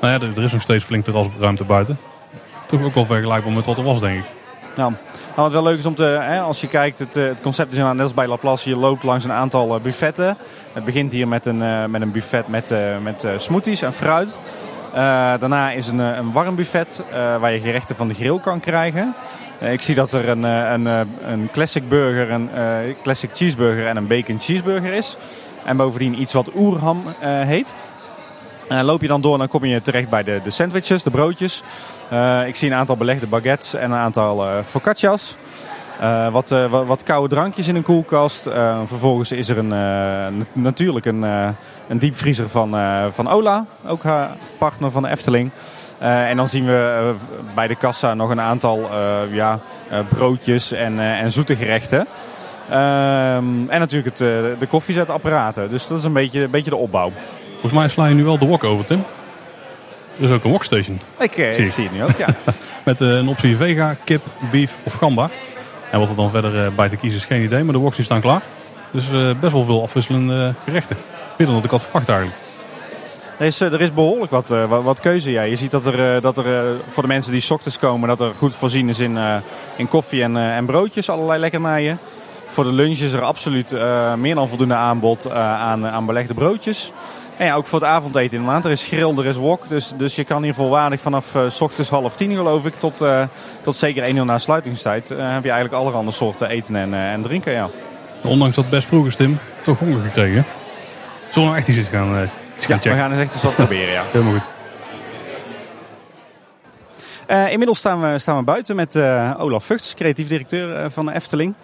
[0.00, 1.98] Nou ja, er, is nog steeds flink terrasruimte buiten.
[2.66, 4.24] toch ook wel vergelijkbaar met wat er was, denk ik.
[4.74, 4.92] Nou,
[5.36, 7.72] nou, wat wel leuk is om te, hè, als je kijkt, het, eh, het concept
[7.72, 8.68] is inderdaad net als bij Laplace.
[8.68, 10.36] Je loopt langs een aantal uh, buffetten.
[10.72, 14.38] Het begint hier met een, uh, met een buffet met, met smoothies en fruit.
[15.40, 17.02] daarna is een, een warm buffet
[17.40, 19.14] waar je gerechten van de grill kan krijgen.
[19.60, 20.86] Ik zie dat er een, een,
[21.22, 22.50] een classic burger, een
[23.02, 25.16] classic cheeseburger en een bacon cheeseburger is.
[25.64, 27.74] En bovendien iets wat oerham heet.
[28.68, 31.62] Uh, loop je dan door, dan kom je terecht bij de, de sandwiches, de broodjes.
[32.46, 35.36] Ik zie een aantal belegde baguettes en een aantal focaccia's.
[36.30, 38.42] wat, wat, wat, koude drankjes in een koelkast.
[38.84, 41.22] vervolgens is er een, natuurlijk een,
[41.88, 42.76] een diepvriezer van,
[43.12, 44.02] van Ola, ook
[44.58, 45.50] partner van de Efteling.
[46.00, 47.14] En dan zien we
[47.54, 48.88] bij de kassa nog een aantal
[49.30, 49.60] ja,
[50.08, 52.06] broodjes en, en zoete gerechten.
[52.70, 54.28] Ehm, en natuurlijk het,
[54.60, 55.70] de koffiezetapparaten.
[55.70, 57.12] Dus dat is een beetje, een beetje de opbouw.
[57.50, 59.04] Volgens mij sla je nu wel de wok over, Tim.
[60.18, 61.00] Er is ook een wokstation.
[61.18, 62.26] Ik, eh, zie, ik zie het nu ook, ja.
[62.84, 65.30] Met een optie vega, kip, beef of gamba.
[65.90, 68.20] En wat er dan verder bij te kiezen is geen idee, maar de woks staan
[68.20, 68.42] klaar.
[68.90, 69.08] Dus
[69.40, 70.96] best wel veel afwisselende gerechten.
[71.36, 72.38] Meer dan dat ik had verwacht eigenlijk.
[73.40, 75.30] Er is, er is behoorlijk wat, wat, wat, keuze.
[75.30, 78.34] Je ziet dat er, dat er voor de mensen die s ochtends komen, dat er
[78.34, 79.18] goed voorzien is in,
[79.76, 81.98] in koffie en, en broodjes, allerlei lekkernijen.
[82.48, 83.76] Voor de lunch is er absoluut
[84.16, 86.92] meer dan voldoende aanbod aan, aan belegde broodjes.
[87.36, 88.64] En ja, ook voor het avondeten inderdaad.
[88.64, 89.68] Er is grill, er is wok.
[89.68, 93.04] Dus, dus je kan hier volwaardig vanaf uh, s ochtends half tien geloof ik tot,
[93.62, 95.08] tot zeker één uur na sluitingstijd.
[95.08, 97.52] Heb je eigenlijk allerhande soorten eten en, en drinken.
[97.52, 97.68] Ja.
[98.22, 100.44] Ondanks dat het best vroeg is Tim, toch honger gekregen.
[101.30, 102.28] Zullen we nou echt iets gaan,
[102.66, 104.04] ja, we gaan eens echt eens wat proberen ja.
[104.12, 104.48] Helemaal goed.
[107.50, 108.96] inmiddels staan we, staan we buiten met
[109.38, 111.54] Olaf Vugts, creatief directeur van de Efteling.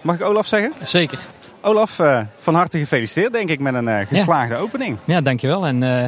[0.00, 0.72] mag ik Olaf zeggen?
[0.82, 1.18] Zeker.
[1.64, 4.60] Olaf, uh, van harte gefeliciteerd denk ik met een uh, geslaagde ja.
[4.60, 4.98] opening.
[5.04, 5.66] Ja, dankjewel.
[5.66, 6.04] En uh,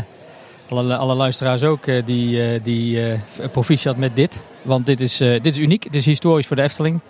[0.69, 3.19] alle, alle, luisteraars ook die, die
[3.53, 4.45] proficiat met dit.
[4.63, 7.01] Want dit is, dit is uniek, dit is historisch voor de Efteling.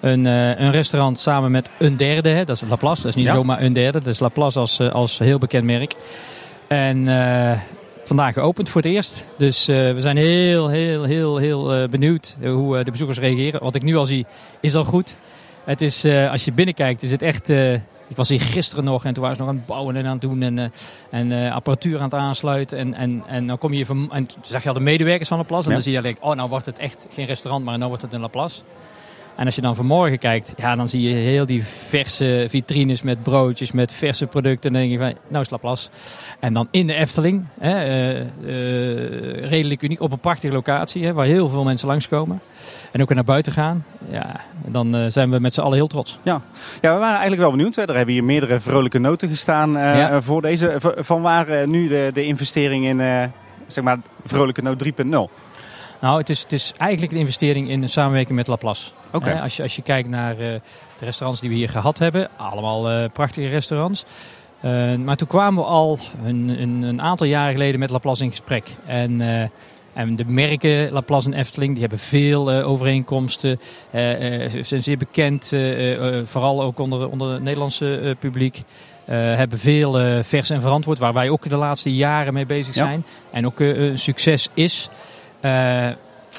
[0.00, 3.02] Een, een restaurant samen met een derde, hè, dat is Laplace.
[3.02, 3.34] Dat is niet ja.
[3.34, 5.94] zomaar een derde, dat is Laplace als, als heel bekend merk.
[6.68, 6.96] En
[8.04, 9.24] vandaag geopend voor het eerst.
[9.36, 13.62] Dus we zijn heel, heel, heel, heel benieuwd hoe de bezoekers reageren.
[13.62, 14.26] Wat ik nu al zie,
[14.60, 15.16] is al goed.
[15.64, 17.48] Het is, als je binnenkijkt, is het echt.
[18.08, 20.12] Ik was hier gisteren nog en toen waren ze nog aan het bouwen en aan
[20.12, 20.72] het doen en,
[21.10, 22.78] en apparatuur aan het aansluiten.
[22.78, 25.38] En, en, en dan kom je van, en toen zag je al de medewerkers van
[25.38, 25.66] Laplace.
[25.66, 28.02] En dan zie je denk, oh, nou wordt het echt geen restaurant, maar nou wordt
[28.02, 28.60] het een Laplace.
[29.40, 33.22] En als je dan vanmorgen kijkt, ja, dan zie je heel die verse vitrines met
[33.22, 34.74] broodjes, met verse producten.
[34.74, 35.88] En dan denk je van, nou is Laplace.
[36.40, 41.12] En dan in de Efteling, hè, uh, uh, redelijk uniek, op een prachtige locatie, hè,
[41.12, 42.40] waar heel veel mensen langskomen.
[42.92, 43.84] En ook weer naar buiten gaan.
[44.10, 46.18] Ja, dan uh, zijn we met z'n allen heel trots.
[46.22, 46.40] Ja.
[46.80, 47.74] ja, we waren eigenlijk wel benieuwd.
[47.74, 47.82] Hè.
[47.82, 50.20] Er hebben hier meerdere vrolijke noten gestaan ja.
[50.20, 50.74] voor deze.
[50.96, 53.30] Van waar nu de, de investering in,
[53.66, 55.08] zeg maar, vrolijke noot 3.0?
[56.00, 58.90] Nou, het is, het is eigenlijk een investering in een samenwerking met Laplace.
[59.12, 59.38] Okay.
[59.38, 62.92] als, je, als je kijkt naar uh, de restaurants die we hier gehad hebben, allemaal
[62.92, 64.04] uh, prachtige restaurants.
[64.64, 68.30] Uh, maar toen kwamen we al een, een, een, aantal jaren geleden met Laplace in
[68.30, 68.68] gesprek.
[68.86, 69.20] En,
[69.92, 73.60] en de merken Laplace en Efteling, die hebben veel overeenkomsten.
[74.60, 75.52] zijn zeer bekend,
[76.24, 78.62] vooral ook onder, onder het Nederlandse publiek.
[79.04, 83.04] hebben veel vers en verantwoord, waar wij ook de laatste jaren mee bezig zijn.
[83.06, 83.36] Ja.
[83.36, 84.90] En ook een succes is.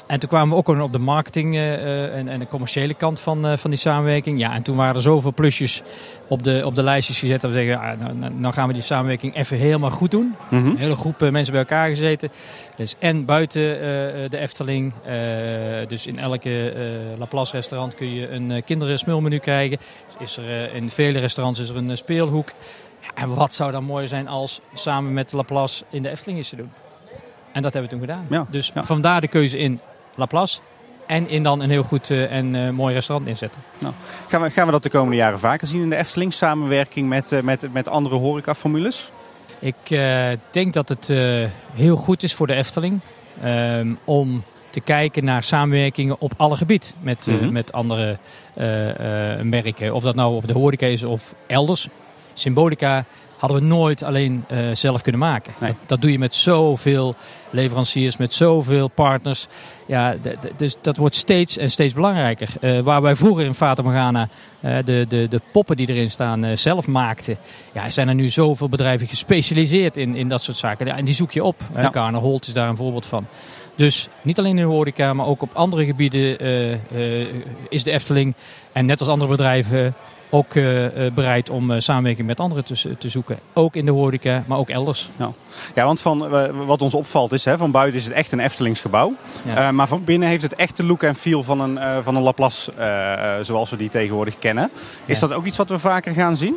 [0.06, 3.46] En toen kwamen we ook op de marketing uh, en, en, de commerciële kant van,
[3.46, 4.38] uh, van die samenwerking.
[4.38, 5.82] Ja, en toen waren er zoveel plusjes
[6.28, 7.40] op de, op de lijstjes gezet.
[7.40, 10.34] Dat we zeggen, ah, nou, nou, nou, gaan we die samenwerking even helemaal goed doen.
[10.50, 10.70] Mm -hmm.
[10.70, 12.30] Een hele groep mensen bij elkaar gezeten.
[12.76, 13.60] Dus en buiten
[14.30, 14.92] de Efteling.
[15.86, 16.74] dus in elke
[17.18, 19.78] Laplace restaurant kun je een kinderen smulmenu krijgen.
[20.18, 22.52] Dus is er, in vele restaurants is er een speelhoek.
[23.00, 26.48] Ja, en wat zou dan mooi zijn als samen met Laplace in de Efteling is
[26.48, 26.70] te doen.
[27.52, 28.26] En dat hebben we toen gedaan.
[28.28, 28.84] Ja, dus ja.
[28.84, 29.80] vandaar de keuze in
[30.14, 30.60] Laplace.
[31.06, 33.60] En in dan een heel goed uh, en uh, mooi restaurant inzetten.
[33.78, 33.94] Nou,
[34.28, 36.32] gaan, we, gaan we dat de komende jaren vaker zien in de Efteling?
[36.32, 39.10] Samenwerking met, uh, met, met andere horecaformules?
[39.58, 39.98] Ik
[40.50, 41.12] denk dat het
[41.72, 43.00] heel goed is voor de Efteling.
[43.42, 47.52] Ehm, om te kijken naar samenwerkingen op alle gebied met, mm -hmm.
[47.52, 48.18] met andere
[49.42, 49.94] merken.
[49.94, 51.88] Of dat nou op de horeca is of elders.
[52.32, 53.04] Symbolica
[53.42, 55.52] hadden we nooit alleen uh, zelf kunnen maken.
[55.58, 55.70] Nee.
[55.70, 57.14] Dat, dat, doe je met zoveel
[57.50, 59.46] leveranciers, met zoveel partners.
[59.86, 60.16] Ja,
[60.56, 62.48] dus dat wordt steeds en steeds belangrijker.
[62.60, 64.28] Uh, waar wij vroeger in Fata Morgana
[64.60, 67.36] uh, de, de, de poppen die erin staan zelf maakten.
[67.72, 70.86] Ja, zijn er nu zoveel bedrijven gespecialiseerd in, in dat soort zaken.
[70.86, 71.60] Ja, en die zoek je op.
[71.74, 71.88] Ja.
[71.88, 73.26] Karne Holt is daar een voorbeeld van.
[73.76, 76.38] Dus niet alleen in de horeca, maar ook op andere gebieden
[77.68, 78.34] is de Efteling.
[78.72, 79.94] En net als andere bedrijven
[80.34, 80.52] ook
[81.14, 83.38] bereid om samenwerking met anderen te, te, zoeken.
[83.52, 85.10] Ook in de horeca, maar ook elders.
[85.16, 85.32] Nou.
[85.74, 86.28] Ja, want van,
[86.66, 89.12] wat ons opvalt is, hè, van buiten is het echt een Eftelingsgebouw.
[89.72, 92.72] maar van binnen heeft het echt de look en feel van een, van een Laplace
[93.42, 94.70] zoals we die tegenwoordig kennen.
[95.04, 96.54] Is dat ook iets wat we vaker gaan zien?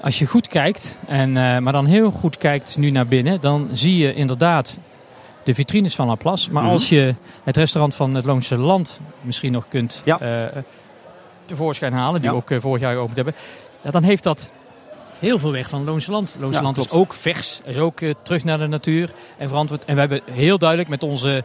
[0.00, 3.96] Als je goed kijkt, en, maar dan heel goed kijkt nu naar binnen, dan zie
[3.96, 4.78] je inderdaad
[5.46, 6.52] de vitrines van Laplace.
[6.52, 6.72] Maar mhm.
[6.72, 10.20] als je het restaurant van het Loonse Land misschien nog kunt ja.
[10.22, 10.62] uh,
[11.46, 13.34] tevoorschijn halen, die we ook uh, vorig jaar geopend hebben,
[13.82, 14.50] ja, dan heeft dat
[15.18, 16.36] heel veel weg van Loonse Land.
[16.40, 19.84] Loonse Land is ook vers, is ook uh, terug naar de natuur en verantwoord.
[19.84, 21.44] En we hebben heel duidelijk met onze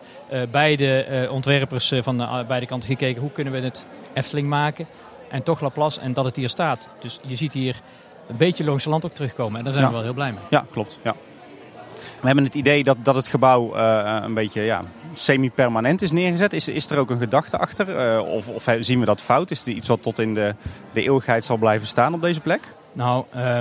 [0.51, 4.87] beide ontwerpers van de, beide kanten gekeken hoe kunnen we het Efteling maken
[5.29, 6.89] en toch Laplace en dat het hier staat.
[6.99, 7.81] Dus je ziet hier
[8.27, 10.43] een beetje Loonse Land ook terugkomen en daar zijn we wel heel blij mee.
[10.49, 10.99] Ja, klopt.
[11.03, 11.15] Ja.
[12.19, 14.83] We hebben het idee dat, dat het gebouw uh, een beetje ja,
[15.13, 16.53] semi-permanent is neergezet.
[16.53, 18.15] Is, is er ook een gedachte achter?
[18.15, 19.51] Uh, of, of zien we dat fout?
[19.51, 20.55] Is het iets wat tot in de,
[20.93, 22.73] de eeuwigheid zal blijven staan op deze plek?
[22.93, 23.59] Nou, uh,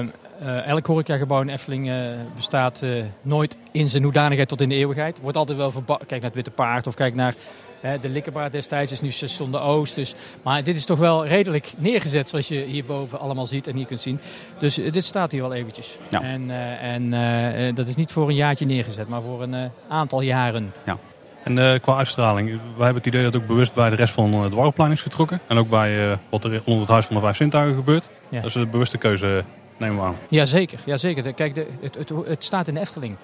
[0.66, 1.92] elk horecagebouw in Efteling
[2.35, 2.85] bestaat
[3.22, 5.20] nooit in zijn hoedanigheid tot in de eeuwigheid.
[5.20, 5.98] Wordt altijd wel verbouwd.
[5.98, 7.35] Kijk naar het Witte Paard of kijk naar
[7.81, 9.95] de Likkerbaard destijds is nu Station de Oost.
[9.95, 13.87] Dus, maar dit is toch wel redelijk neergezet zoals je hierboven allemaal ziet en hier
[13.87, 14.21] kunt zien.
[14.59, 15.99] Dus eh, dit staat hier wel eventjes.
[16.09, 16.23] Ja.
[16.23, 20.21] En, uh, en uh, dat is niet voor een jaartje neergezet, maar voor een aantal
[20.21, 20.73] jaren.
[20.85, 20.99] Ja.
[21.45, 24.51] En qua uitstraling, wij hebben het idee dat ook bewust bij de rest van het
[24.51, 25.40] Dwarrelplein is getrokken.
[25.47, 28.09] En ook bij wat er onder het Huis van de Vijf Zintuigen gebeurt.
[28.29, 28.40] Ja.
[28.40, 29.45] Dat is een bewuste keuze,
[29.77, 30.16] nemen we aan.
[30.29, 31.35] Jazeker, jazeker.
[31.35, 33.16] Kijk, de, het, het, het staat in de Efteling.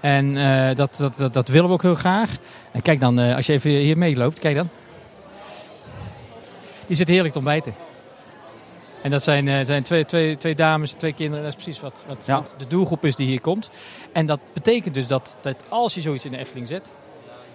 [0.00, 2.30] En uh, dat, dat, dat, dat, willen we ook heel graag.
[2.72, 4.68] En kijk dan, uh, als je even hier meeloopt, kijk dan.
[6.86, 7.74] Die zit heerlijk te ontbijten.
[9.02, 11.44] En dat zijn, uh, zijn twee, twee, twee dames, twee kinderen.
[11.44, 12.34] Dat is precies wat, wat, ja.
[12.34, 13.70] wat, de doelgroep is die hier komt.
[14.12, 16.90] En dat betekent dus dat, dat als je zoiets in de Efteling zet...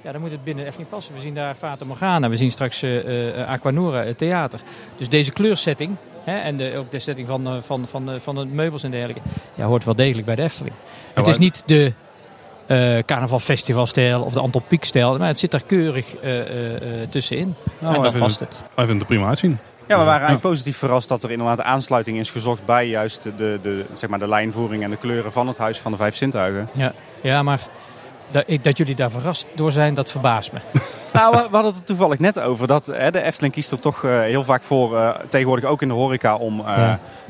[0.01, 1.13] Ja, dan moet het binnen de Efteling passen.
[1.13, 2.83] We zien daar Fata Morgana, we zien straks
[3.47, 4.59] Aquanura, het theater.
[4.97, 8.83] Dus deze kleursetting hè, en de, ook de setting van, van, van, van de meubels
[8.83, 9.21] en dergelijke...
[9.55, 10.75] Ja, hoort wel degelijk bij de Efteling.
[11.13, 11.93] het is niet de
[12.67, 15.17] uh, carnavalfestivalstijl of de Anton Pieck-stijl.
[15.17, 17.55] Maar het zit daar keurig uh, uh, tussenin.
[17.79, 18.61] Nou, en dat past het.
[18.61, 19.59] Wij vinden het prima uitzien.
[19.87, 23.59] Ja, we waren eigenlijk positief verrast dat er inderdaad aansluiting is gezocht bij juist de,
[23.61, 26.69] de, zeg maar de lijnvoering en de kleuren van het Huis van de Vijf Zintuigen.
[26.71, 27.59] Ja, ja maar
[28.29, 30.59] dat, dat jullie daar verrast door zijn, dat verbaast me.
[31.13, 34.01] Nou, we, hadden het er toevallig net over dat hè, de Efteling kiest er toch
[34.01, 36.63] heel vaak voor, tegenwoordig ook in de horeca, om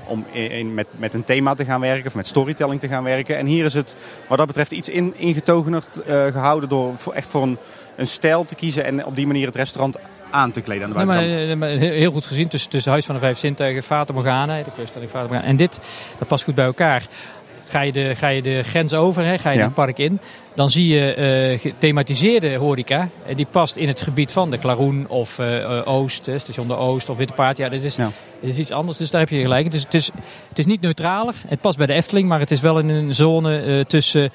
[0.08, 3.38] om in, met, met een thema te gaan werken of met storytelling te gaan werken.
[3.38, 3.95] En hier is het
[4.27, 7.58] wat dat betreft iets in, ingetogener gehouden door echt voor een,
[7.95, 9.97] een stijl te kiezen en op die manier het restaurant
[10.29, 11.47] aan te kleden aan de buitenkant.
[11.47, 14.71] Nee, maar, heel goed gezien tussen, tussen Huis van de Vijf Zintuigen, Fata Morgana, de
[14.73, 15.47] kleurstelling Fata Morgana.
[15.47, 15.79] En dit,
[16.17, 17.03] dat past goed bij elkaar.
[17.67, 20.19] Ga je de, ga je de grens over, hè, ga je het park in,
[20.55, 21.15] dan zie je
[21.51, 23.09] uh, gethematiseerde horeca.
[23.29, 27.09] Uh, die past in het gebied van de Klaroen of uh, Oost, station de Oost
[27.09, 27.57] of Witte Paard.
[27.57, 28.11] Ja, dat is, ja.
[28.39, 29.71] is iets anders, dus daar heb je gelijk.
[29.71, 30.11] Dus het is,
[30.49, 31.33] het is niet neutraler.
[31.47, 34.31] Het past bij de Efteling, maar het is wel in een zone tussen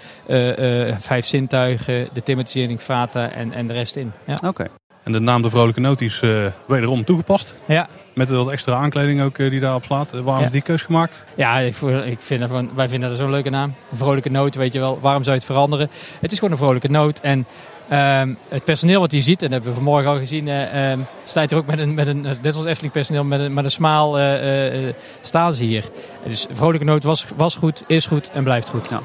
[0.98, 4.12] vijf zintuigen, de thematisering Fata en, en de rest in.
[4.26, 4.38] Ja.
[4.46, 4.66] Oké.
[5.02, 6.22] En de naam De Vrolijke Noot is
[6.66, 7.54] wederom toegepast.
[7.66, 7.88] Ja,
[8.20, 10.14] met wat extra aankleding ook eh, die daarop slaat.
[10.14, 11.24] Eh, waarom is die keus gemaakt?
[11.35, 13.74] Ja, ik, ik vind ervan, wij vinden dat zo'n leuke naam.
[13.90, 14.98] Een vrolijke noot, weet je wel.
[15.00, 15.90] Waarom zou je het veranderen?
[16.20, 17.20] Het is gewoon een vrolijke noot.
[17.20, 17.46] En
[17.92, 21.06] um, het personeel wat je ziet, en dat hebben we vanmorgen al gezien, uh, um,
[21.24, 23.70] staat er ook met een, met een, net zoals Efteling personeel, met een, met een
[23.70, 25.85] smaal uh, uh, staan ze hier.
[26.26, 28.88] Dus vrolijke noot was, was goed, is goed en blijft goed.
[28.88, 29.00] Ja.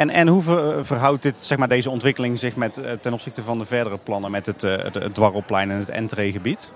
[0.00, 0.42] En, en hoe
[0.80, 4.30] verhoudt dit, zeg maar, deze ontwikkeling zich met, eh, ten opzichte van de verdere plannen
[4.30, 6.72] met het, eh, het, het Dwarrelplein en het Entreegebied?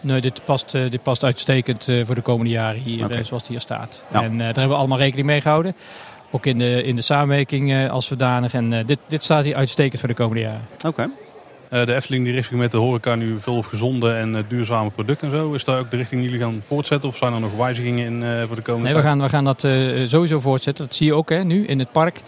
[0.00, 3.60] Nee, dit past, eh, dit past uitstekend voor de komende jaren hier, zoals het hier
[3.60, 4.04] staat.
[4.10, 5.76] En daar hebben we allemaal rekening mee gehouden.
[6.30, 8.54] Ook in de, in de samenwerking als zodanig.
[8.54, 10.68] En dit, dit staat hier uitstekend voor de komende jaren.
[10.86, 11.10] Oké.
[11.68, 14.90] De Efteling die richt zich met de horeca nu veel op gezonde en uh, duurzame
[14.90, 15.52] producten en zo.
[15.52, 18.22] Is daar ook de richting die jullie gaan voortzetten of zijn er nog wijzigingen in
[18.22, 19.60] uh, voor de komende nee, we gaan, we gaan dat
[20.04, 20.84] sowieso voortzetten.
[20.84, 22.22] Dat zie je ook hè, nu in het park.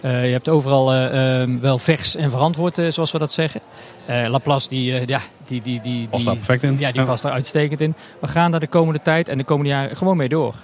[0.00, 3.60] je hebt overal ehm, wel vers en verantwoord, zoals we dat zeggen.
[4.06, 6.76] Laplace, die, ja, die, die, die, past daar perfect in.
[6.78, 7.94] Ja, die past daar uitstekend in.
[8.20, 10.54] We gaan daar de komende tijd en de komende jaren gewoon mee door.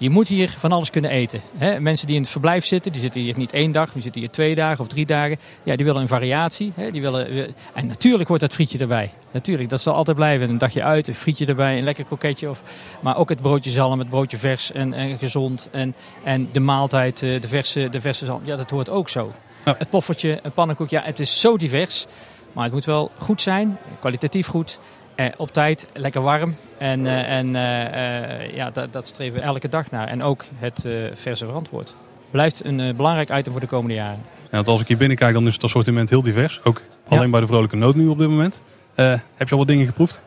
[0.00, 1.40] Je moet hier van alles kunnen eten.
[1.56, 1.80] Hè?
[1.80, 4.30] Mensen die in het verblijf zitten, die zitten hier niet één dag, die zitten hier
[4.30, 5.38] twee dagen of drie dagen.
[5.62, 6.72] Ja, die willen een variatie.
[6.74, 6.90] Hè?
[6.90, 9.10] Die willen, eh, en natuurlijk hoort dat frietje erbij.
[9.30, 10.48] Natuurlijk, dat zal altijd blijven.
[10.48, 12.50] Een dagje uit, een frietje erbij, een lekker kroketje.
[12.50, 12.62] Of,
[13.00, 15.68] maar ook het broodje zalm, het broodje vers en, en gezond.
[15.72, 18.40] En, en de maaltijd, eh, de verse, de verse zalm.
[18.44, 19.32] Ja, dat hoort ook zo.
[19.64, 20.90] Het poffertje, een pannenkoek.
[20.90, 22.06] Ja, het is zo divers.
[22.52, 24.78] Maar het moet wel goed zijn, kwalitatief goed.
[25.20, 26.56] Eh, op tijd, lekker warm.
[26.78, 30.08] En, uh, en uh, ja, dat, dat, streven we elke dag naar.
[30.08, 31.94] En ook het verse verantwoord.
[32.30, 34.18] Blijft een belangrijk item voor de komende jaren.
[34.42, 36.60] Ja, want als ik hier binnenkijk, dan is het assortiment heel divers.
[36.64, 38.60] Ook alleen bij de Vrolijke Noot nu op dit moment.
[38.94, 40.20] heb je al wat dingen geproefd?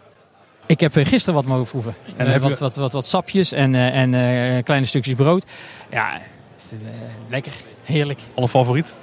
[0.66, 1.96] Ik heb gisteren wat mogen proeven.
[2.16, 5.46] En wat, je- wat, wat, wat sapjes en, en kleine stukjes brood.
[5.90, 6.20] Ja,
[7.30, 7.52] lekker.
[7.84, 8.20] Heerlijk.
[8.36, 8.94] Alle favoriet?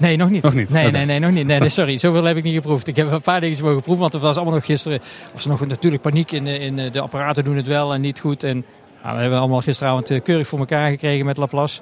[0.00, 0.42] Nee, nog niet.
[0.42, 0.70] Nog niet?
[0.70, 0.96] Nee, Oké.
[0.96, 1.46] nee, nee, nog niet.
[1.46, 2.86] Nee, nee, sorry, zoveel heb ik niet geproefd.
[2.86, 5.00] Ik heb een paar dingen mogen proeven, want er was allemaal nog gisteren...
[5.32, 8.20] was nog natuurlijk paniek in, de- in de- de apparaten doen het wel en niet
[8.20, 8.42] goed.
[8.42, 8.64] En
[9.02, 11.80] nou, we hebben allemaal gisteravond eh, keurig voor elkaar gekregen met Laplace.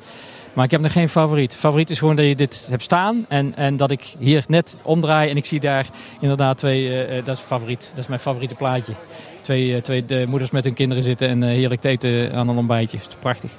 [0.53, 1.55] Maar ik heb nog geen favoriet.
[1.55, 5.31] Favoriet is gewoon dat je dit hebt staan en, en dat ik hier net omdraai
[5.31, 5.87] en ik zie daar
[6.21, 6.89] inderdaad twee...
[6.89, 7.87] eh, eh, dat is favoriet.
[7.91, 8.93] Dat is mijn favoriete plaatje.
[9.41, 12.49] Twee, eh, twee de moeders met hun kinderen zitten en eh, heerlijk te eten aan
[12.49, 12.99] een ontbijtje.
[12.99, 13.51] Is prachtig.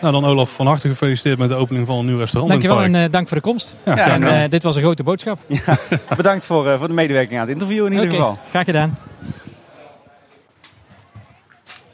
[0.00, 2.94] Nou, dan Olaf, van harte gefeliciteerd met de opening van een nieuw restaurant Dankjewel in
[2.94, 3.76] het en eh, dank voor de komst.
[3.84, 5.38] Ja, Ja, en eh, dit was een grote boodschap.
[6.16, 8.38] Bedankt voor, eh, voor de medewerking aan het interview in ieder Oké, geval.
[8.50, 8.98] graag gedaan.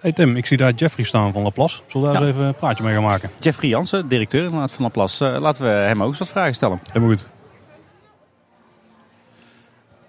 [0.01, 1.81] Hey Tim, ik zie daar Jeffrey staan van Laplace.
[1.87, 2.29] Zullen we daar Ja.
[2.29, 3.31] eens even een praatje mee gaan maken?
[3.39, 5.29] Jeffrey Jansen, directeur inderdaad van Laplace.
[5.29, 6.81] Eh, laten we hem ook eens wat vragen stellen.
[6.87, 7.29] Helemaal goed.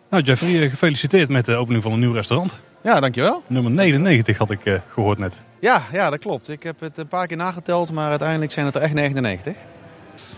[0.10, 2.60] Nou Jeffrey, gefeliciteerd met de opening van een nieuw restaurant.
[2.84, 3.44] Ja, dankjewel.
[3.48, 5.34] Nummer 99 had ik eh, gehoord net.
[5.60, 6.50] Ja, ja, dat klopt.
[6.50, 9.56] Ik heb het een paar keer nageteld, maar uiteindelijk zijn het er echt 99.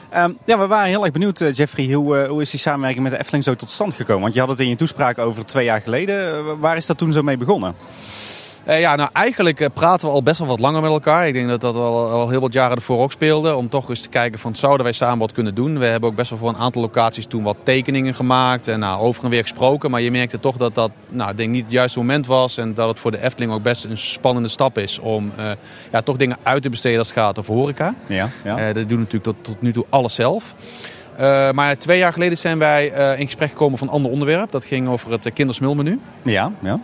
[0.10, 1.94] Ehm, ja, we waren heel erg benieuwd, eh, Jeffrey.
[1.94, 4.22] Hoe, eh, hoe is die samenwerking met de Efteling zo tot stand gekomen?
[4.22, 6.36] Want je had het in je toespraak over twee jaar geleden.
[6.36, 7.76] Eh, waar is dat toen zo mee begonnen?
[8.70, 11.28] Eh, ja, nou eigenlijk eh, praten we al best wel wat langer met elkaar.
[11.28, 13.56] Ik denk dat dat al, al heel wat jaren ervoor ook speelde.
[13.56, 15.80] Om toch eens te kijken van zouden wij samen wat kunnen doen.
[15.80, 18.68] We hebben ook best wel voor een aantal locaties toen wat tekeningen gemaakt.
[18.68, 19.92] En nou, over en weer gesproken.
[19.92, 22.58] Maar je merkte toch dat dat nou, denk niet het juiste moment was.
[22.58, 25.00] En dat het voor de Efteling ook best een spannende stap is.
[25.00, 25.52] Om eh,
[25.92, 27.96] ja, toch dingen uit te besteden als het gaat over horeca.
[28.08, 28.74] Ja, ja.
[28.74, 30.56] Dat doen natuurlijk tot, tot nu toe alles zelf.
[31.20, 34.52] Eh, maar twee jaar geleden zijn wij eh, in gesprek gekomen van een ander onderwerp.
[34.52, 36.00] Dat ging over het eh, kindersmilmenu.
[36.24, 36.80] ja, ja.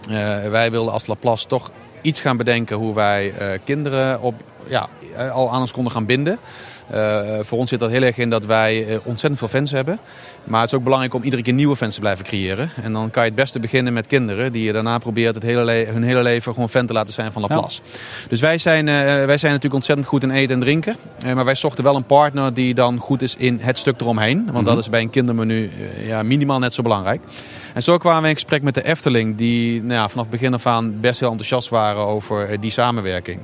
[0.49, 1.71] Wij wilden als Laplace toch
[2.01, 4.35] iets gaan bedenken hoe wij kinderen op,
[4.67, 4.89] ja,
[5.31, 6.39] al aan ons konden gaan binden.
[6.89, 9.99] Eh, voor ons zit dat heel erg in dat wij eh, ontzettend veel fans hebben.
[10.43, 12.69] Maar het is ook belangrijk om iedere keer nieuwe fans te blijven creëren.
[12.83, 14.51] En dan kan je het beste beginnen met kinderen.
[14.51, 17.31] Die je daarna probeert het hele le- hun hele leven gewoon fan te laten zijn
[17.31, 17.81] van Laplace.
[18.27, 20.95] Dus wij zijn, eh, wij zijn natuurlijk ontzettend goed in eten en drinken.
[21.33, 24.49] Maar wij zochten wel een partner die dan goed is in het stuk eromheen.
[24.51, 25.71] Want dat is bij een kindermenu
[26.05, 27.21] ja, minimaal net zo belangrijk.
[27.73, 29.35] En zo kwamen we in gesprek met de Efteling.
[29.37, 33.39] Die nou ja, vanaf begin af aan best heel enthousiast waren over die samenwerking.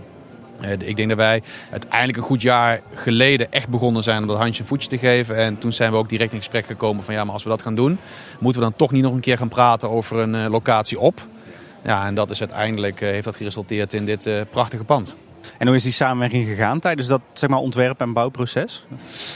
[0.62, 4.38] Eh, Ik denk dat wij uiteindelijk een goed jaar geleden echt begonnen zijn om dat
[4.38, 5.36] handje een voetje te geven.
[5.36, 7.62] En toen zijn we ook direct in gesprek gekomen van ja, maar als we dat
[7.62, 7.97] gaan doen,
[8.39, 11.28] moeten we dan toch niet nog een keer gaan praten over een eh, locatie op.
[11.84, 15.15] Ja, en dat is uiteindelijk, eh, heeft dat geresulteerd in dit prachtige pand.
[15.58, 18.86] En hoe is die samenwerking gegaan tijdens dat zeg maar, ontwerp- en bouwproces?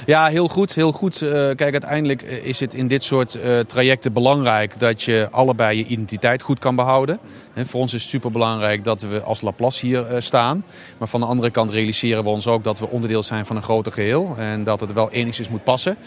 [0.06, 0.76] Ja, heel goed.
[0.76, 1.22] Heel goed.
[1.22, 5.78] Eh, kijk, uiteindelijk eh, is het in dit soort eh, trajecten belangrijk dat je allebei
[5.78, 7.20] je identiteit goed kan behouden.
[7.54, 10.64] Hè, voor ons is het super belangrijk dat we als Laplace hier staan.
[10.98, 13.64] Maar van de andere kant realiseren we ons ook dat we onderdeel zijn van een
[13.64, 14.36] groter geheel.
[14.38, 15.98] En dat het wel enigszins moet passen.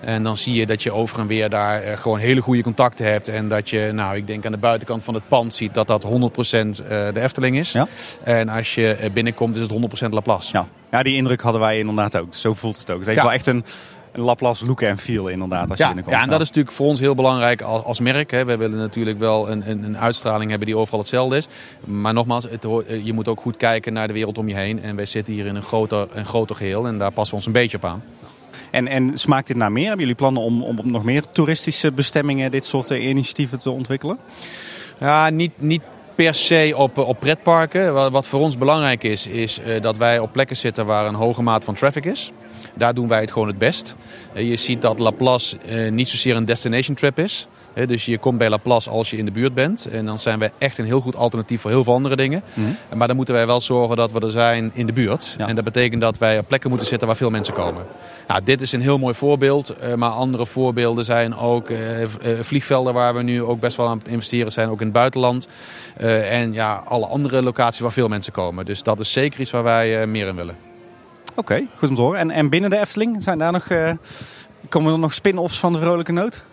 [0.00, 3.28] En dan zie je dat je over en weer daar gewoon hele goede contacten hebt.
[3.28, 6.04] En dat je, nou, ik denk aan de buitenkant van het pand ziet dat dat
[6.04, 6.12] 100% eh,
[6.88, 7.72] de Efteling is.
[7.72, 7.86] Ja.
[8.24, 9.12] En als je eh,
[9.52, 10.48] binnenkomt is het 100% Laplace.
[10.52, 10.68] Ja.
[10.90, 12.34] ja, die indruk hadden wij inderdaad ook.
[12.34, 12.96] Zo voelt het ook.
[12.98, 13.24] Het heeft Ja.
[13.24, 13.64] wel echt een,
[14.12, 16.16] een Laplace look en feel inderdaad als je Ja, binnenkomt.
[16.16, 18.30] ja, en dat is natuurlijk voor ons heel belangrijk als, als merk.
[18.30, 18.44] Hè.
[18.44, 21.46] We willen natuurlijk wel een, een, een uitstraling hebben die overal hetzelfde is.
[21.84, 24.82] Maar nogmaals, het, eh, je moet ook goed kijken naar de wereld om je heen.
[24.82, 27.46] En wij zitten hier in een groter, een groter geheel en daar passen we ons
[27.46, 28.02] een beetje op aan.
[28.70, 29.82] En, en smaakt dit naar meer?
[29.82, 33.70] Hebben jullie plannen om, om op nog meer toeristische bestemmingen dit soort eh, initiatieven te
[33.70, 34.18] ontwikkelen?
[35.00, 35.82] Ja, niet, niet
[36.24, 38.10] per se op, eh, op pretparken.
[38.10, 41.42] Wat, voor ons belangrijk is, is eh, dat wij op plekken zitten waar een hoge
[41.42, 42.32] maat van traffic is.
[42.74, 43.94] Daar doen wij het gewoon het best.
[44.32, 45.56] Eh, je ziet dat Laplace
[45.90, 47.48] niet zozeer een destination trip is.
[47.86, 49.86] Dus je komt bij Laplace als je in de buurt bent.
[49.86, 52.42] En dan zijn wij echt een heel goed alternatief voor heel veel andere dingen.
[52.94, 55.34] Maar dan moeten wij wel zorgen dat we er zijn in de buurt.
[55.38, 55.48] Ja.
[55.48, 57.86] En dat betekent dat wij op plekken moeten zitten waar veel mensen komen.
[58.28, 59.68] Nou, dit is een heel mooi voorbeeld.
[59.68, 62.08] eh, maar andere voorbeelden zijn ook eh, eh,
[62.40, 64.68] vliegvelden waar we nu ook best wel aan het investeren zijn.
[64.68, 65.48] Ook in het buitenland.
[65.96, 68.64] En ja, alle andere locaties waar veel mensen komen.
[68.64, 70.56] Dus dat is zeker iets waar wij meer in willen.
[71.34, 72.18] Oké, goed om te horen.
[72.18, 73.66] En, en binnen de Efteling, zijn daar nog,
[74.68, 76.44] komen er nog spin-offs van de Vrolijke Noot?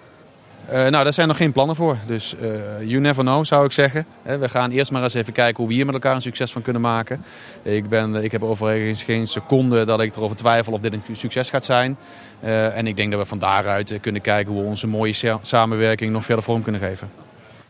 [0.67, 1.97] Eh, nou, daar zijn nog geen plannen voor.
[2.05, 2.49] Dus eh,
[2.79, 4.05] you never know, zou ik zeggen.
[4.21, 6.61] We gaan eerst maar eens even kijken hoe we hier met elkaar een succes van
[6.61, 7.23] kunnen maken.
[7.63, 11.49] Ik, ben, ik heb overigens geen seconde dat ik erover twijfel of dit een succes
[11.49, 11.97] gaat zijn.
[12.39, 15.39] Eh, en ik denk dat we van daaruit kunnen kijken hoe we onze mooie sa-
[15.41, 17.09] samenwerking nog verder vorm kunnen geven.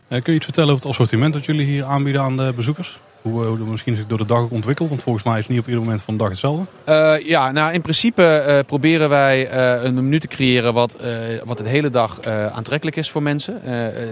[0.08, 3.00] Kun je iets vertellen over het assortiment dat jullie hier aanbieden aan de bezoekers?
[3.26, 4.88] Hoe, eh, hoe misschien zich door de dag ook ontwikkelt?
[4.88, 6.64] Want volgens mij is het niet op ieder moment van de dag hetzelfde.
[6.84, 9.52] Eh, ja, nou in principe eh, proberen wij
[9.84, 10.96] een menu te creëren wat,
[11.44, 13.60] wat de hele dag aantrekkelijk is voor mensen.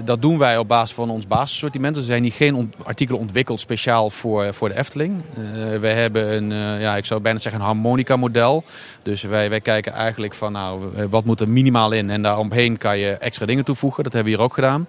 [0.05, 1.97] Dat doen wij op basis van ons basissortiment.
[1.97, 5.23] Er zijn hier geen artikelen ontwikkeld speciaal voor, voor de Efteling.
[5.81, 8.65] Wij hebben een, ja, ik zou bijna zeggen een harmonica model.
[9.03, 12.11] Dus wij, wij kijken eigenlijk van nou, wat moet er minimaal in.
[12.11, 14.05] En daaromheen kan je extra dingen toevoegen.
[14.05, 14.87] Dat hebben we hier ook gedaan.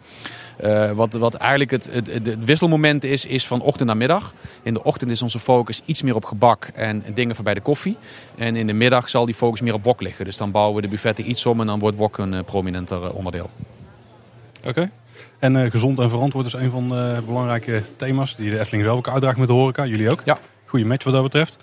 [0.94, 4.34] Wat, wat eigenlijk het, het, het, wisselmoment is, is van ochtend naar middag.
[4.64, 7.98] In de ochtend is onze focus iets meer op gebak en dingen voorbij de koffie.
[8.38, 10.26] En in de middag zal die focus meer op wok liggen.
[10.26, 13.50] Dus dan bouwen we de buffetten iets om en dan wordt wok een prominenter onderdeel.
[14.68, 14.92] Oké.
[15.40, 18.98] En uh, gezond en verantwoord is een van de belangrijke thema's die de Efteling zelf
[18.98, 19.86] ook uitdraagt met de horeca.
[19.86, 20.22] Jullie ook?
[20.26, 20.40] Ja.
[20.66, 21.58] Goede match wat dat betreft.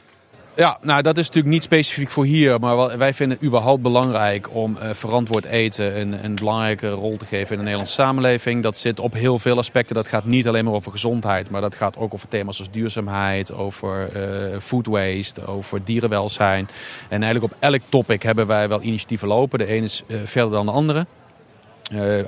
[0.55, 4.55] Ja, nou dat is natuurlijk niet specifiek voor hier, maar wij vinden het überhaupt belangrijk
[4.55, 8.63] om uh, verantwoord eten een, een, belangrijke rol te geven in de Nederlandse samenleving.
[8.63, 9.95] Dat zit op heel veel aspecten.
[9.95, 13.53] Dat gaat niet alleen maar over gezondheid, maar dat gaat ook over thema's als duurzaamheid,
[13.53, 16.69] over uh, food waste, over dierenwelzijn.
[17.09, 19.59] En eigenlijk op elk topic hebben wij wel initiatieven lopen.
[19.59, 21.07] De ene is uh, verder dan de andere.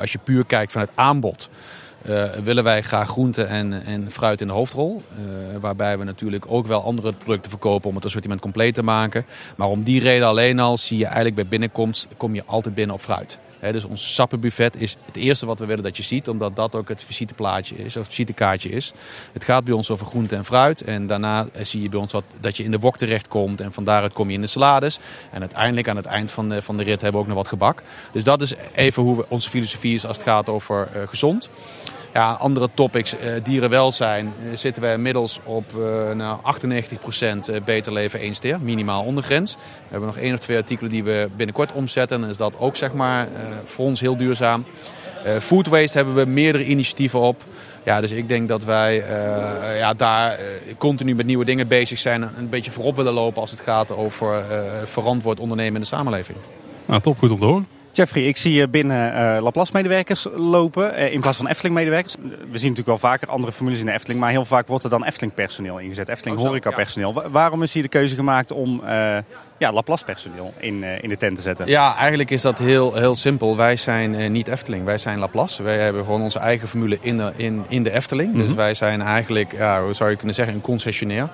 [0.01, 1.49] als je puur kijkt van het aanbod.
[2.09, 5.03] Uh, willen wij graag groente en, en fruit in de hoofdrol.
[5.19, 9.27] Uh, waarbij we natuurlijk ook wel andere producten verkopen om het assortiment compleet te maken.
[9.57, 12.97] Maar om die reden alleen al zie je eigenlijk bij binnenkomst kom je altijd binnen
[12.97, 13.39] op fruit.
[13.65, 16.75] He, dus ons sappenbuffet is het eerste wat we willen dat je ziet, omdat dat
[16.75, 18.93] ook het visiteplaatje is, of visitekaartje is.
[19.33, 20.81] Het gaat bij ons over groente en fruit.
[20.81, 23.61] En daarna zie je bij ons wat, dat je in de wok terechtkomt.
[23.61, 24.99] En van daaruit kom je in de salades.
[25.31, 27.49] En uiteindelijk aan het eind van de, van de rit hebben we ook nog wat
[27.49, 27.83] gebak.
[28.13, 31.49] Dus dat is even hoe onze filosofie is als het gaat over uh, gezond.
[32.15, 36.39] Ja, andere topics, uh, dierenwelzijn, uh, zitten wij inmiddels op uh, nou,
[37.61, 39.55] 98% beter leven één ster, minimaal ondergrens.
[39.55, 42.23] We hebben nog één of twee artikelen die we binnenkort omzetten.
[42.23, 43.29] En is dat ook zeg maar,
[43.65, 44.65] voor ons heel duurzaam.
[45.39, 47.45] food waste hebben we meerdere initiatieven op.
[47.85, 49.05] Ja, dus ik denk dat wij
[49.77, 50.39] ja, daar
[50.79, 52.23] continu met nieuwe dingen bezig zijn.
[52.23, 54.45] En een beetje voorop willen lopen als het gaat over
[54.85, 56.39] verantwoord ondernemen in de samenleving.
[56.87, 57.74] Nou, top, goed om horen.
[57.97, 62.17] Jeffrey, ik zie je binnen uh, Laplace-medewerkers lopen uh, in plaats van Efteling-medewerkers.
[62.51, 64.91] We zien natuurlijk wel vaker andere formules in de Efteling, maar heel vaak wordt er
[64.91, 67.23] dan Efteling-personeel ingezet, Efteling-horeca-personeel.
[67.23, 67.31] Ja.
[67.31, 69.17] Waarom is hier de keuze gemaakt om uh,
[69.65, 71.67] ja, Laplace-personeel in, in de tent te zetten?
[71.67, 73.57] Ja, eigenlijk is dat heel, heel simpel.
[73.57, 75.63] Wij zijn niet Efteling, wij zijn Laplace.
[75.63, 78.33] Wij hebben gewoon onze eigen formule in de, in, in de Efteling.
[78.33, 78.47] Mm -hmm.
[78.47, 81.29] Dus wij zijn eigenlijk, ja, hoe zou je kunnen zeggen, een concessionair.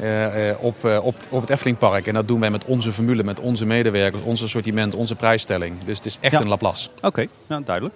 [0.00, 2.06] Uh, op, uh, op, op het Eftelingpark.
[2.06, 5.76] En dat doen wij met onze formule, met onze medewerkers, ons assortiment, onze prijsstelling.
[5.84, 6.40] Dus het is echt ja.
[6.40, 6.88] een Laplace.
[6.96, 7.28] Oké, okay.
[7.46, 7.94] nou, duidelijk.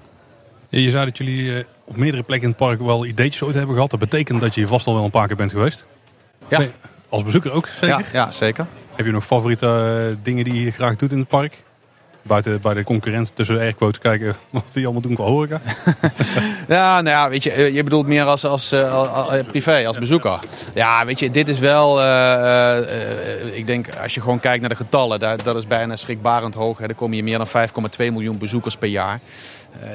[0.69, 3.75] Je zei dat jullie uh, op meerdere plekken in het park wel ideetjes ooit hebben
[3.75, 3.91] gehad.
[3.91, 5.87] Dat betekent dat je vast al wel een paar keer bent geweest.
[6.49, 6.61] Ja.
[7.09, 7.99] Als bezoeker ook, zeker?
[7.99, 8.67] Ja, ja, zeker.
[8.99, 11.57] Heb je nog favoriete dingen die je graag doet in het park?
[12.23, 15.61] Buiten bij de concurrent tussen airquotes kijken wat die allemaal doen qua horeca.
[16.69, 20.39] ja, nou ja, weet je, je bedoelt meer als, als, uh, privé, als bezoeker.
[20.75, 24.71] Ja, weet je, dit is wel, uh, uh, ik denk als je gewoon kijkt naar
[24.71, 26.79] de getallen, dat, dat is bijna schrikbarend hoog.
[26.79, 26.87] Hè.
[26.87, 29.21] Er komen hier meer dan 5,2 miljoen bezoekers per jaar.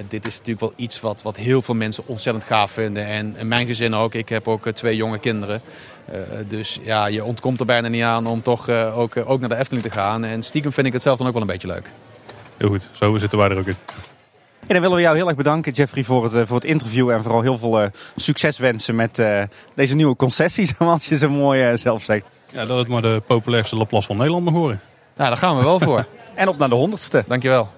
[0.07, 3.05] Dit is natuurlijk wel iets wat, wat heel veel mensen ontzettend gaaf vinden.
[3.05, 4.13] En in mijn gezin ook.
[4.13, 5.61] Ik heb ook twee jonge kinderen.
[6.47, 9.85] dus ja, je ontkomt er bijna niet aan om toch ook, ook naar de Efteling
[9.85, 10.23] te gaan.
[10.23, 11.89] En stiekem vind ik het zelf dan ook wel een beetje leuk.
[12.57, 13.75] Heel goed, zo zitten wij er ook in.
[14.67, 17.09] En dan willen we jou heel erg bedanken, Jeffrey, voor het, voor het interview.
[17.09, 19.43] En vooral heel veel uh, succes wensen met uh,
[19.75, 22.25] deze nieuwe concessies, zoals je zo mooi uh, zelf zegt.
[22.49, 24.81] Ja, dat het maar de populairste Laplace van Nederland mag horen.
[25.15, 26.05] Nou, daar gaan we wel voor.
[26.35, 27.23] en op naar de honderdste.
[27.27, 27.69] Dankjewel.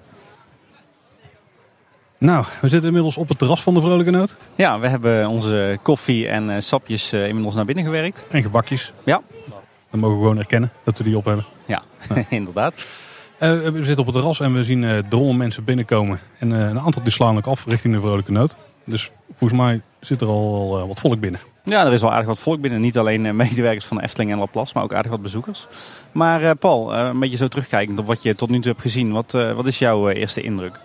[2.18, 4.36] Nou, we zitten inmiddels op het terras van de Vrolijke Noot.
[4.54, 8.24] Ja, we hebben onze koffie en sapjes inmiddels naar binnen gewerkt.
[8.30, 8.92] En gebakjes.
[9.04, 9.22] Ja.
[9.90, 11.44] Dan mogen we gewoon erkennen dat we die op hebben.
[11.66, 12.24] Ja, nou.
[12.28, 12.74] inderdaad.
[12.74, 16.20] Uh, we zitten op het terras en we zien uh, drommen mensen binnenkomen.
[16.38, 18.56] En uh, een aantal die slaan ook af richting de Vrolijke Noot.
[18.84, 21.40] Dus volgens mij zit er al wat volk binnen.
[21.64, 22.80] Ja, er is wel aardig wat volk binnen.
[22.80, 25.66] Niet alleen medewerkers van Efteling en Laplace, maar ook aardig wat bezoekers.
[26.12, 29.12] Maar Paul, een beetje zo terugkijkend op wat je tot nu toe hebt gezien.
[29.12, 30.78] Wat, wat is jouw eerste indruk?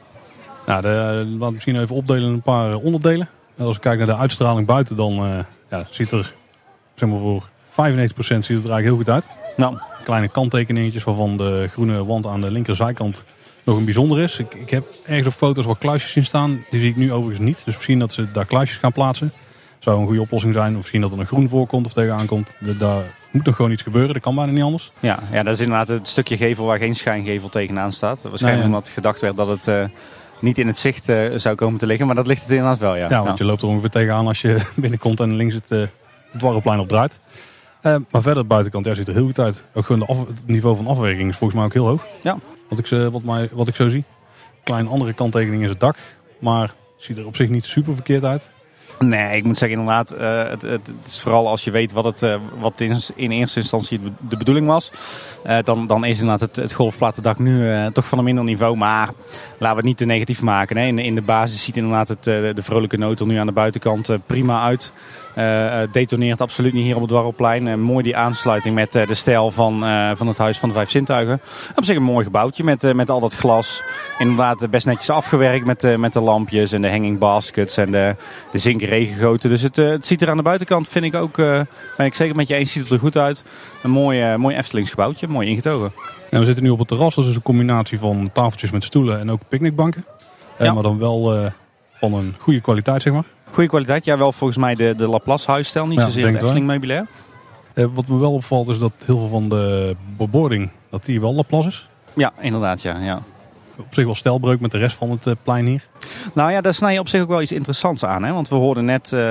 [0.65, 3.29] Nou, de, laten we misschien even opdelen in een paar onderdelen.
[3.57, 6.33] Als ik kijk naar de uitstraling buiten, dan ja, ziet er
[6.95, 9.27] zeg maar voor 95% ziet het er eigenlijk heel goed uit.
[9.57, 9.77] Nou.
[10.03, 13.23] Kleine kanttekeningetjes waarvan de groene wand aan de linkerzijkant
[13.63, 14.39] nog een bijzonder is.
[14.39, 16.65] Ik, ik heb ergens op foto's wat kluisjes zien staan.
[16.69, 17.61] Die zie ik nu overigens niet.
[17.65, 19.33] Dus misschien dat ze daar kluisjes gaan plaatsen.
[19.79, 20.71] Zou een goede oplossing zijn.
[20.71, 22.55] Of misschien dat er een groen voorkomt of tegenaan komt.
[22.59, 24.13] De, daar moet nog gewoon iets gebeuren.
[24.13, 24.91] Dat kan bijna niet anders.
[24.99, 28.21] Ja, ja, dat is inderdaad het stukje gevel waar geen schijngevel tegenaan staat.
[28.21, 29.83] Waarschijnlijk omdat gedacht werd dat het uh,
[30.41, 32.05] niet in het zicht uh, zou komen te liggen.
[32.05, 33.01] Maar dat ligt het inderdaad wel, ja.
[33.01, 33.37] Ja, want nou.
[33.37, 35.87] je loopt er ongeveer tegenaan als je binnenkomt en links het uh,
[36.37, 37.19] dwarrelplein op draait.
[37.81, 39.63] Uh, maar verder, de buitenkant, ja, ziet er heel goed uit.
[39.73, 42.07] Ook gewoon de af, het niveau van afwerking is volgens mij ook heel hoog.
[42.23, 42.37] Ja.
[42.69, 44.03] Wat ik, wat, mij, wat ik zo zie.
[44.63, 45.97] Klein andere kanttekening is het dak.
[46.39, 48.49] Maar ziet er op zich niet super verkeerd uit.
[49.03, 52.21] Nee, ik moet zeggen inderdaad, uh, het, het, is vooral als je weet wat, het,
[52.21, 54.91] uh, wat in, in, eerste instantie de bedoeling was.
[55.45, 58.77] Uh, dan, dan is inderdaad het, het golfplatendak nu toch van een minder niveau.
[58.77, 59.09] Maar
[59.57, 60.77] laten we het niet te negatief maken.
[60.77, 60.85] Hè.
[60.85, 64.63] In, in de basis ziet inderdaad het, de vrolijke noot nu aan de buitenkant prima
[64.63, 64.93] uit.
[65.37, 67.67] Uh, detoneert absoluut niet hier op het Dwarrelplein.
[67.67, 69.79] Uh, mooi die aansluiting met de stijl van,
[70.15, 71.41] van het Huis van de Vijf Zintuigen.
[71.75, 73.83] Op zich een mooi gebouwtje met, met al dat glas.
[74.17, 78.15] Inderdaad best netjes afgewerkt met, met de lampjes en de hanging baskets en de,
[78.51, 79.49] de zinken regengoten.
[79.49, 81.67] Dus het, het ziet er aan de buitenkant, vind ik ook, ben
[82.05, 83.43] ik zeker met je eens, ziet het er goed uit.
[83.83, 85.91] Een mooi, mooi Eftelings gebouwtje, mooi ingetogen.
[86.29, 89.31] We zitten nu op het terras, dat is een combinatie van tafeltjes met stoelen en
[89.31, 90.05] ook picknickbanken.
[90.59, 90.73] Ja.
[90.73, 91.51] Maar dan wel
[91.93, 93.25] van een goede kwaliteit, zeg maar.
[93.51, 94.05] Goede kwaliteit.
[94.05, 97.07] Ja, wel volgens mij de, de Laplace huisstijl, niet zozeer het Efteling meubilair.
[97.73, 101.33] Eh, wat me wel opvalt is dat heel veel van de bebording, dat die wel
[101.33, 101.89] Laplace is.
[102.15, 102.99] Ja, inderdaad, ja.
[102.99, 103.21] ja.
[103.85, 105.89] Op zich wel stelbreuk met de rest van het uh, plein hier.
[106.33, 108.23] Nou ja, daar snij je op zich ook wel iets interessants aan.
[108.23, 108.33] Hè?
[108.33, 109.21] Want we hoorden net, uh,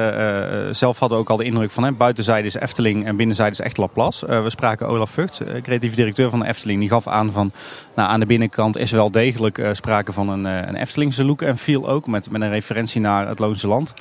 [0.71, 1.85] zelf hadden we ook al de indruk van...
[1.85, 4.27] Hè, buitenzijde is Efteling en binnenzijde is echt Laplace.
[4.27, 6.81] Uh, we spraken Olaf Vught, creatief directeur van de Efteling.
[6.81, 7.53] Die gaf aan van,
[7.95, 11.89] nou, aan de binnenkant is wel degelijk sprake van een, een Eftelingse look en feel
[11.89, 12.07] ook.
[12.07, 13.95] Met, met een referentie naar het Loonse Land.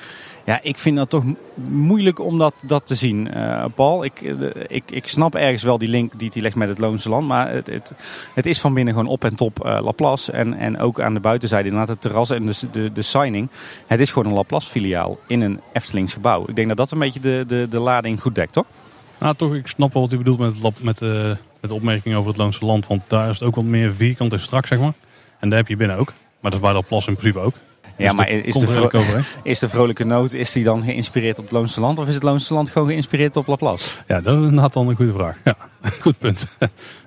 [0.50, 1.24] Ja, ik vind dat toch
[1.70, 4.04] moeilijk om dat, dat te zien, uh, Paul.
[4.04, 7.10] Ik, uh, ik, ik snap ergens wel die link die hij legt met het Loonse
[7.10, 7.28] Land.
[7.28, 7.94] Maar het, het,
[8.34, 10.32] het is van binnen gewoon op en top uh, Laplace.
[10.32, 13.50] En, en ook aan de buitenzijde, inderdaad het terras en de, de, de signing.
[13.88, 16.44] Het is gewoon een Laplace filiaal in een Eftelings gebouw.
[16.48, 18.66] Ik denk dat dat een beetje de, de, de lading goed dekt, toch?
[19.18, 21.00] Nou, toch, ik snap wel wat u bedoelt met, met, met
[21.62, 22.88] de opmerking over het Loonse Land.
[22.88, 24.94] Want daar is het ook wat meer vierkant en strak, zeg maar.
[25.40, 26.14] En daar heb je binnen ook.
[26.40, 27.54] Maar dat is bij Laplace in principe ook.
[28.00, 31.80] Ja, maar is de, is de vrolijke noot is die dan geïnspireerd op het Loonse
[31.80, 32.00] Land?
[32.00, 33.98] Of is het Loonse Land gewoon geïnspireerd op Laplace?
[34.08, 35.36] Ja, dat is inderdaad dan een goede vraag.
[35.44, 35.56] Ja,
[36.02, 36.48] goed punt.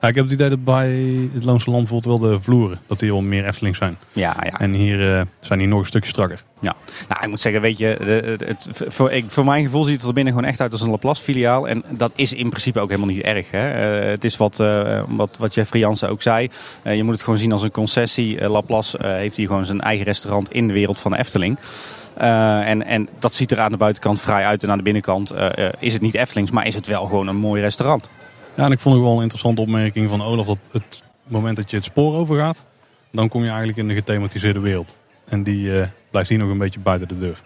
[0.01, 0.91] Ja, ik heb het idee dat bij
[1.35, 3.97] het Loonse Land bijvoorbeeld wel de vloeren, dat die wel meer Efteling zijn.
[4.13, 4.59] Ja, ja.
[4.59, 6.43] En hier uh, zijn die nog een stukje strakker.
[6.61, 6.75] Ja,
[7.09, 10.07] nou ik moet zeggen, weet je, het, het, voor, ik, voor mijn gevoel ziet het
[10.07, 11.69] er binnen gewoon echt uit als een Laplace filiaal.
[11.69, 13.51] En dat is in principe ook helemaal niet erg.
[13.51, 14.01] Hè?
[14.03, 16.51] Uh, het is wat, uh, wat, wat Jeffrey Jansen ook zei.
[16.85, 18.49] Uh, je moet het gewoon zien als een concessie.
[18.49, 21.59] Laplace heeft hier gewoon zijn eigen restaurant in de wereld van de Efteling.
[22.15, 25.35] en, en dat ziet er aan de buitenkant vrij uit en aan de binnenkant
[25.79, 28.09] is het niet Eftelings, maar is het wel gewoon een mooi restaurant.
[28.55, 31.71] Ja, en ik vond ook wel een interessante opmerking van Olaf dat het moment dat
[31.71, 32.65] je het spoor overgaat,
[33.11, 34.97] dan kom je eigenlijk in de gethematiseerde wereld.
[35.25, 37.43] En die blijft hier nog een beetje buiten de deur.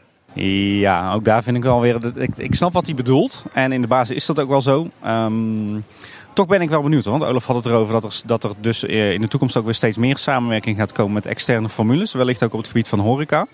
[0.78, 2.00] Ja, ook daar vind ik wel weer.
[2.00, 3.44] Dat, ik, ik snap wat hij bedoelt.
[3.52, 4.88] En in de basis is dat ook wel zo.
[5.06, 5.84] Um,
[6.32, 7.04] toch ben ik wel benieuwd.
[7.04, 9.64] Want Olaf had het erover dat er, dat er dus eh, in de toekomst ook
[9.64, 12.12] weer steeds meer samenwerking gaat komen met externe formules.
[12.12, 13.46] Wellicht ook op het gebied van horeca.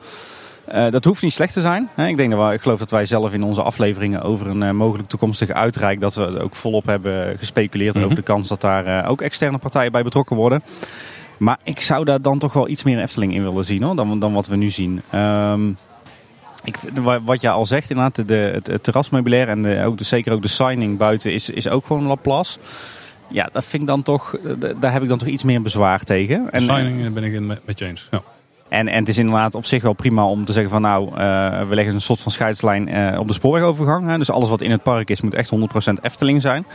[0.69, 1.89] Uh, dat hoeft niet slecht te zijn.
[1.97, 4.71] Ik, denk dat we, ik geloof dat wij zelf in onze afleveringen over een uh,
[4.71, 6.01] mogelijk toekomstige uitreik...
[6.01, 9.59] dat we ook volop hebben gespeculeerd mm over de kans dat daar uh, ook externe
[9.59, 10.63] partijen bij betrokken worden.
[11.37, 14.19] Maar ik zou daar dan toch wel iets meer Efteling in willen zien hoor, dan,
[14.19, 15.03] dan wat we nu zien.
[15.15, 15.77] Um,
[16.65, 16.77] ik,
[17.25, 20.43] wat je al zegt, inderdaad, de, het, het terrasmeubilair en de, ook de, zeker ook
[20.43, 22.59] de signing buiten is, is ook gewoon Laplace.
[23.29, 24.37] Ja, dat vind ik dan toch,
[24.81, 26.53] daar heb ik dan toch iets meer bezwaar tegen.
[26.53, 28.09] En, signing eh, ben ik in met, met James.
[28.11, 28.23] Ja.
[28.73, 31.69] En, en het is inderdaad op zich wel prima om te zeggen van nou, uh,
[31.69, 34.07] we leggen een soort van scheidslijn uh, op de spoorwegovergang.
[34.09, 34.19] Hè.
[34.19, 35.59] Dus alles wat in het park is moet echt 100%
[36.03, 36.67] Efteling zijn.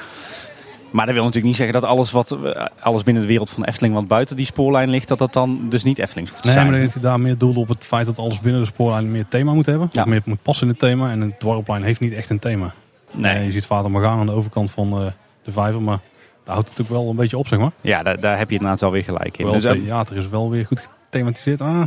[0.92, 2.38] Maar dat wil natuurlijk niet zeggen dat alles, wat,
[2.80, 5.84] alles binnen de wereld van Efteling wat buiten die spoorlijn ligt, dat dat dan dus
[5.84, 6.62] niet Efteling hoeft te zijn.
[6.62, 9.12] Nee, maar heeft hij daar meer doel op het feit dat alles binnen de spoorlijn
[9.12, 9.90] meer thema moet hebben.
[9.92, 10.02] Ja.
[10.02, 11.12] Of meer moet passen in het thema.
[11.12, 12.74] En het dwarrelplein heeft niet echt een thema.
[13.12, 13.46] Nee.
[13.46, 15.08] je ziet Vater Morgaan aan de overkant van uh,
[15.44, 16.00] de vijver, maar
[16.44, 17.72] daar houdt het natuurlijk wel een beetje op, zeg maar.
[17.82, 19.46] Ja, daar, daar heb je inderdaad wel weer gelijk in.
[19.46, 21.62] Wel, dus, het theater is wel weer goed gethematiseerd.
[21.62, 21.84] Ah,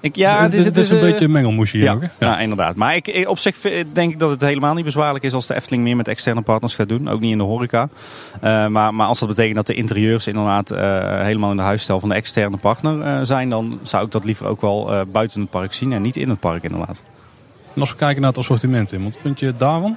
[0.00, 2.02] ik, ja, het is, het is, een beetje een mengelmoesje hier ja, ook.
[2.02, 2.08] Hè?
[2.18, 2.38] Ja.
[2.38, 2.74] inderdaad.
[2.74, 3.60] Maar ik, op zich
[3.92, 6.74] denk ik dat het helemaal niet bezwaarlijk is als de Efteling meer met externe partners
[6.74, 7.08] gaat doen.
[7.08, 7.88] Ook niet in de horeca.
[8.34, 10.78] Uh, maar, maar als dat betekent dat de interieurs inderdaad uh,
[11.20, 14.46] helemaal in de huisstijl van de externe partner uh, zijn, dan zou ik dat liever
[14.46, 17.04] ook wel buiten het park zien en niet in het park inderdaad.
[17.74, 19.96] En als we kijken naar het assortiment, wat vind je daarvan?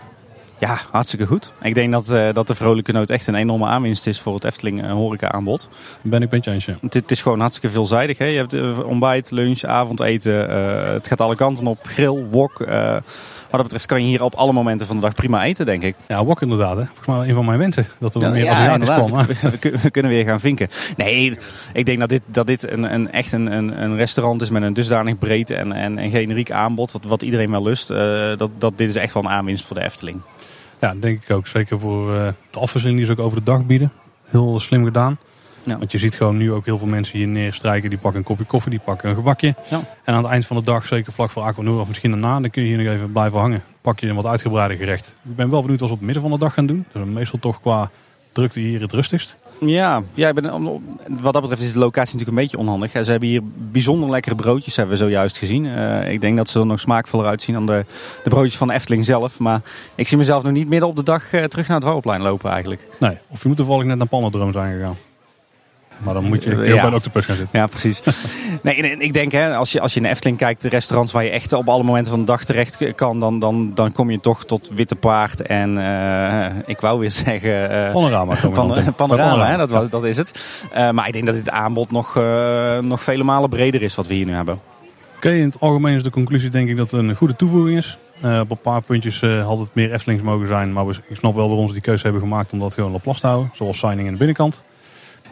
[0.59, 1.51] Ja, hartstikke goed.
[1.61, 4.43] Ik denk dat, uh, dat de Vrolijke Noot echt een enorme aanwinst is voor het
[4.43, 5.69] Efteling uh, horeca aanbod.
[6.01, 6.77] Ben ik met je eens, ja.
[6.81, 8.17] Het, het, is gewoon hartstikke veelzijdig.
[8.17, 8.25] Hè?
[8.25, 10.49] Je hebt uh, ontbijt, lunch, avondeten.
[10.93, 11.79] het gaat alle kanten op.
[11.83, 12.57] Grill, wok.
[12.57, 13.03] wat
[13.49, 15.95] dat betreft kan je hier op alle momenten van de dag prima eten, denk ik.
[16.07, 16.77] Ja, wok inderdaad.
[16.77, 16.85] Hè?
[16.85, 17.87] Volgens mij een van mijn wensen.
[17.99, 19.11] Dat er ja, meer ja, Aziatisch kwam.
[19.11, 20.67] We, we, kunnen weer gaan vinken.
[20.97, 21.37] Nee,
[21.73, 24.63] ik denk dat dit, dat dit een, een echt een, een, een restaurant is met
[24.63, 26.91] een dusdanig breed en, en, en generiek aanbod.
[26.91, 27.87] Wat, wat iedereen wel lust.
[28.37, 30.21] dat, dat dit is echt wel een aanwinst voor de Efteling.
[30.79, 31.47] Ja, denk ik ook.
[31.47, 33.91] Zeker voor uh, de afwisseling die ze ook over de dag bieden.
[34.25, 35.17] Heel slim gedaan.
[35.63, 35.77] Ja.
[35.77, 37.89] Want je ziet gewoon nu ook heel veel mensen hier neerstrijken.
[37.89, 39.55] Die pakken een kopje koffie, die pakken een gebakje.
[39.69, 39.81] Ja.
[40.03, 42.49] En aan het eind van de dag, zeker vlak voor Aquanura of misschien daarna, dan
[42.49, 43.63] kun je hier nog even blijven hangen.
[43.81, 45.15] Pak je een wat uitgebreider gerecht.
[45.29, 46.85] Ik ben wel benieuwd wat ze op het midden van de dag gaan doen.
[46.93, 47.89] Dus meestal toch qua
[48.31, 49.35] drukte hier het rustigst.
[49.59, 50.81] Ja, ja ben,
[51.21, 52.91] wat dat betreft is de locatie natuurlijk een beetje onhandig.
[52.91, 53.41] Ze hebben hier
[53.71, 55.65] bijzonder lekkere broodjes, hebben we zojuist gezien.
[55.65, 57.85] Uh, ik denk dat ze er nog smaakvoller uitzien dan de,
[58.23, 59.39] de broodjes van de Efteling zelf.
[59.39, 59.61] Maar
[59.95, 62.51] ik zie mezelf nog niet midden op de dag uh, terug naar het Warroplein lopen
[62.51, 62.87] eigenlijk.
[62.99, 64.97] Nee, of je moet toevallig net naar Pannendroom zijn gegaan.
[65.99, 66.81] Maar dan moet je heel ja.
[66.81, 67.59] bij de octopus gaan zitten.
[67.59, 68.01] Ja, precies.
[68.63, 71.29] nee, ik denk, hè, als, je, als je in Efteling kijkt, de restaurants waar je
[71.29, 74.45] echt op alle momenten van de dag terecht kan, dan, dan, dan kom je toch
[74.45, 77.71] tot Witte Paard en uh, ik wou weer zeggen...
[77.71, 78.35] Uh, panorama.
[78.35, 80.61] Pan panorama, panorama, hè, dat, was, dat is het.
[80.75, 82.15] Uh, maar ik denk dat dit aanbod nog,
[82.81, 84.53] nog vele malen breder is wat we hier nu hebben.
[85.19, 87.77] Oké, okay, in het algemeen is de conclusie denk ik dat het een goede toevoeging
[87.77, 87.97] is.
[88.25, 90.73] Uh, op een paar puntjes uh, had het meer Eftelings mogen zijn.
[90.73, 93.01] Maar we, ik snap wel waarom ze die keuze hebben gemaakt om dat gewoon op
[93.01, 93.49] plas te houden.
[93.53, 94.63] Zoals signing in de binnenkant.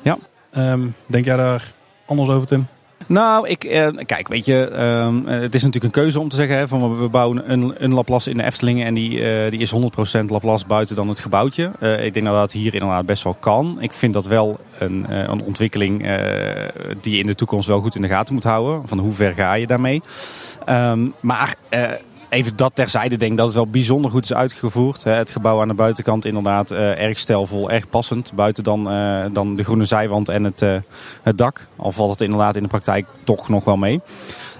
[0.01, 0.17] Ja.
[0.57, 1.73] Um, denk jij daar
[2.05, 2.67] anders over, Tim?
[3.07, 6.57] Nou, ik, eh, kijk, weet je, uh, het is natuurlijk een keuze om te zeggen
[6.57, 9.73] hè, van we bouwen een, een Laplace in de Efteling en die, uh, die is
[10.21, 11.71] 100% Laplace buiten dan het gebouwtje.
[11.79, 13.77] Uh, ik denk dat dat hier inderdaad best wel kan.
[13.79, 15.99] Ik vind dat wel een, een ontwikkeling
[17.01, 18.87] die je in de toekomst wel goed in de gaten moet houden.
[18.87, 20.01] Van hoe ver ga je daarmee?
[20.69, 21.55] Um, maar
[22.29, 25.03] even dat terzijde denk dat het wel bijzonder goed is uitgevoerd.
[25.03, 28.33] Het gebouw aan de buitenkant inderdaad uh, erg stijlvol, erg passend.
[28.33, 30.77] Buiten dan, uh, dan de groene zijwand en het, uh,
[31.23, 31.67] het dak.
[31.75, 34.01] Al valt het inderdaad in de praktijk toch nog wel mee.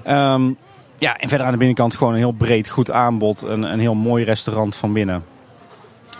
[0.07, 0.57] Um,
[0.97, 3.41] ja, en verder aan de binnenkant gewoon een heel breed goed aanbod.
[3.41, 5.24] Een, een heel mooi restaurant van binnen.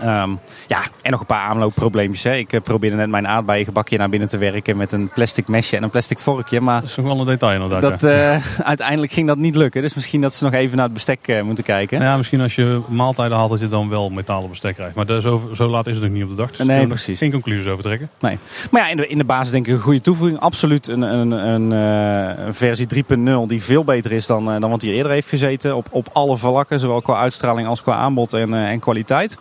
[0.04, 2.24] Um, ja, en nog een paar aanloopprobleempjes.
[2.24, 2.36] Hè.
[2.36, 5.90] Ik probeerde net mijn aardbeiengebakje naar binnen te werken met een plastic mesje en een
[5.90, 6.62] plastic vorkje.
[6.62, 8.00] Maar dat is nog wel een detail inderdaad.
[8.00, 8.36] Dat, ja.
[8.36, 8.42] uh,
[8.74, 9.82] uiteindelijk ging dat niet lukken.
[9.82, 12.02] Dus misschien dat ze nog even naar het bestek uh, moeten kijken.
[12.02, 14.96] Ja, misschien als je maaltijden haalt dat je dan wel metalen bestek krijgt.
[14.96, 16.52] Maar de, zo, zo, laat is het nog niet op de dag.
[16.52, 17.18] Dus nee, precies.
[17.18, 18.10] Geen conclusies over trekken.
[18.20, 18.38] Nee.
[18.72, 20.40] Maar ja, in de, in de basis denk ik een goede toevoeging.
[20.40, 24.94] Absoluut een, een, een, een versie 3.0 die veel beter is dan, dan wat hier
[24.94, 25.76] eerder heeft gezeten.
[25.76, 29.38] Op, op alle vlakken, zowel qua uitstraling als qua aanbod en, en kwaliteit.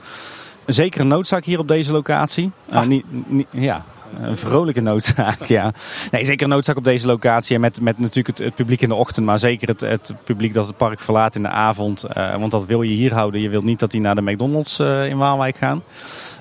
[0.66, 2.50] Zeker een noodzaak hier op deze locatie.
[2.72, 3.84] Uh, niet, niet, ja,
[4.20, 5.72] een vrolijke noodzaak, ja.
[6.10, 7.54] Nee, zeker een noodzaak op deze locatie.
[7.54, 10.54] En met, met natuurlijk het, het, publiek in de ochtend, maar zeker het, het publiek
[10.54, 12.04] dat het park verlaat in de avond.
[12.16, 13.40] Uh, want dat wil je hier houden.
[13.40, 15.82] Je wilt niet dat die naar de McDonald's uh, in Waalwijk gaan.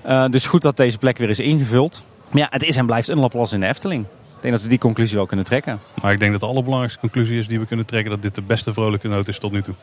[0.05, 2.05] Uh, dus goed dat deze plek weer is ingevuld.
[2.29, 4.03] Maar ja, het is en blijft een Laplace in de Efteling.
[4.35, 5.79] Ik denk dat we die conclusie wel kunnen trekken.
[6.01, 8.11] Maar ik denk dat de allerbelangrijkste conclusie is die we kunnen trekken...
[8.11, 9.75] dat dit de beste vrolijke noot is tot nu toe.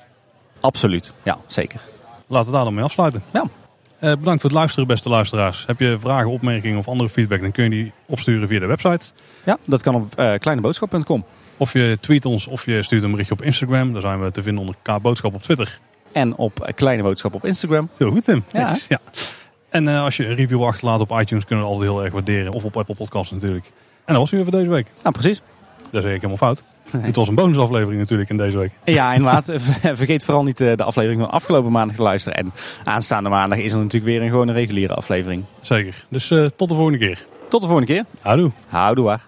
[0.60, 1.80] Absoluut, ja, zeker.
[2.26, 3.22] Laten we daar dan mee afsluiten.
[3.32, 3.44] Ja.
[4.02, 5.66] Uh, bedankt voor het luisteren, beste luisteraars.
[5.66, 9.04] Heb je vragen, opmerkingen of andere feedback, dan kun je die opsturen via de website.
[9.44, 11.24] Ja, dat kan op uh, kleineboodschap.com.
[11.56, 13.92] Of je tweet ons of je stuurt een berichtje op Instagram.
[13.92, 15.78] Daar zijn we te vinden onder K-boodschap op Twitter.
[16.12, 17.88] En op Kleine Boodschap op Instagram.
[17.96, 18.44] Heel goed, Tim.
[18.52, 18.76] Ja.
[18.88, 18.98] ja.
[19.68, 22.52] En als je een review achterlaat op iTunes, kunnen we altijd heel erg waarderen.
[22.52, 23.64] Of op Apple Podcasts natuurlijk.
[24.04, 24.86] En dat was het weer voor deze week.
[25.04, 25.42] Ja, precies.
[25.90, 26.62] Dat zeg ik helemaal fout.
[26.96, 28.72] Het was een bonusaflevering natuurlijk in deze week.
[28.84, 29.50] Ja, inderdaad.
[29.80, 32.38] Vergeet vooral niet de aflevering van afgelopen maandag te luisteren.
[32.38, 32.52] En
[32.84, 35.44] aanstaande maandag is er natuurlijk weer een gewone reguliere aflevering.
[35.60, 36.04] Zeker.
[36.08, 37.26] Dus uh, tot de volgende keer.
[37.48, 38.04] Tot de volgende keer.
[38.20, 38.50] Houdoe.
[38.68, 39.24] Houdoe waar.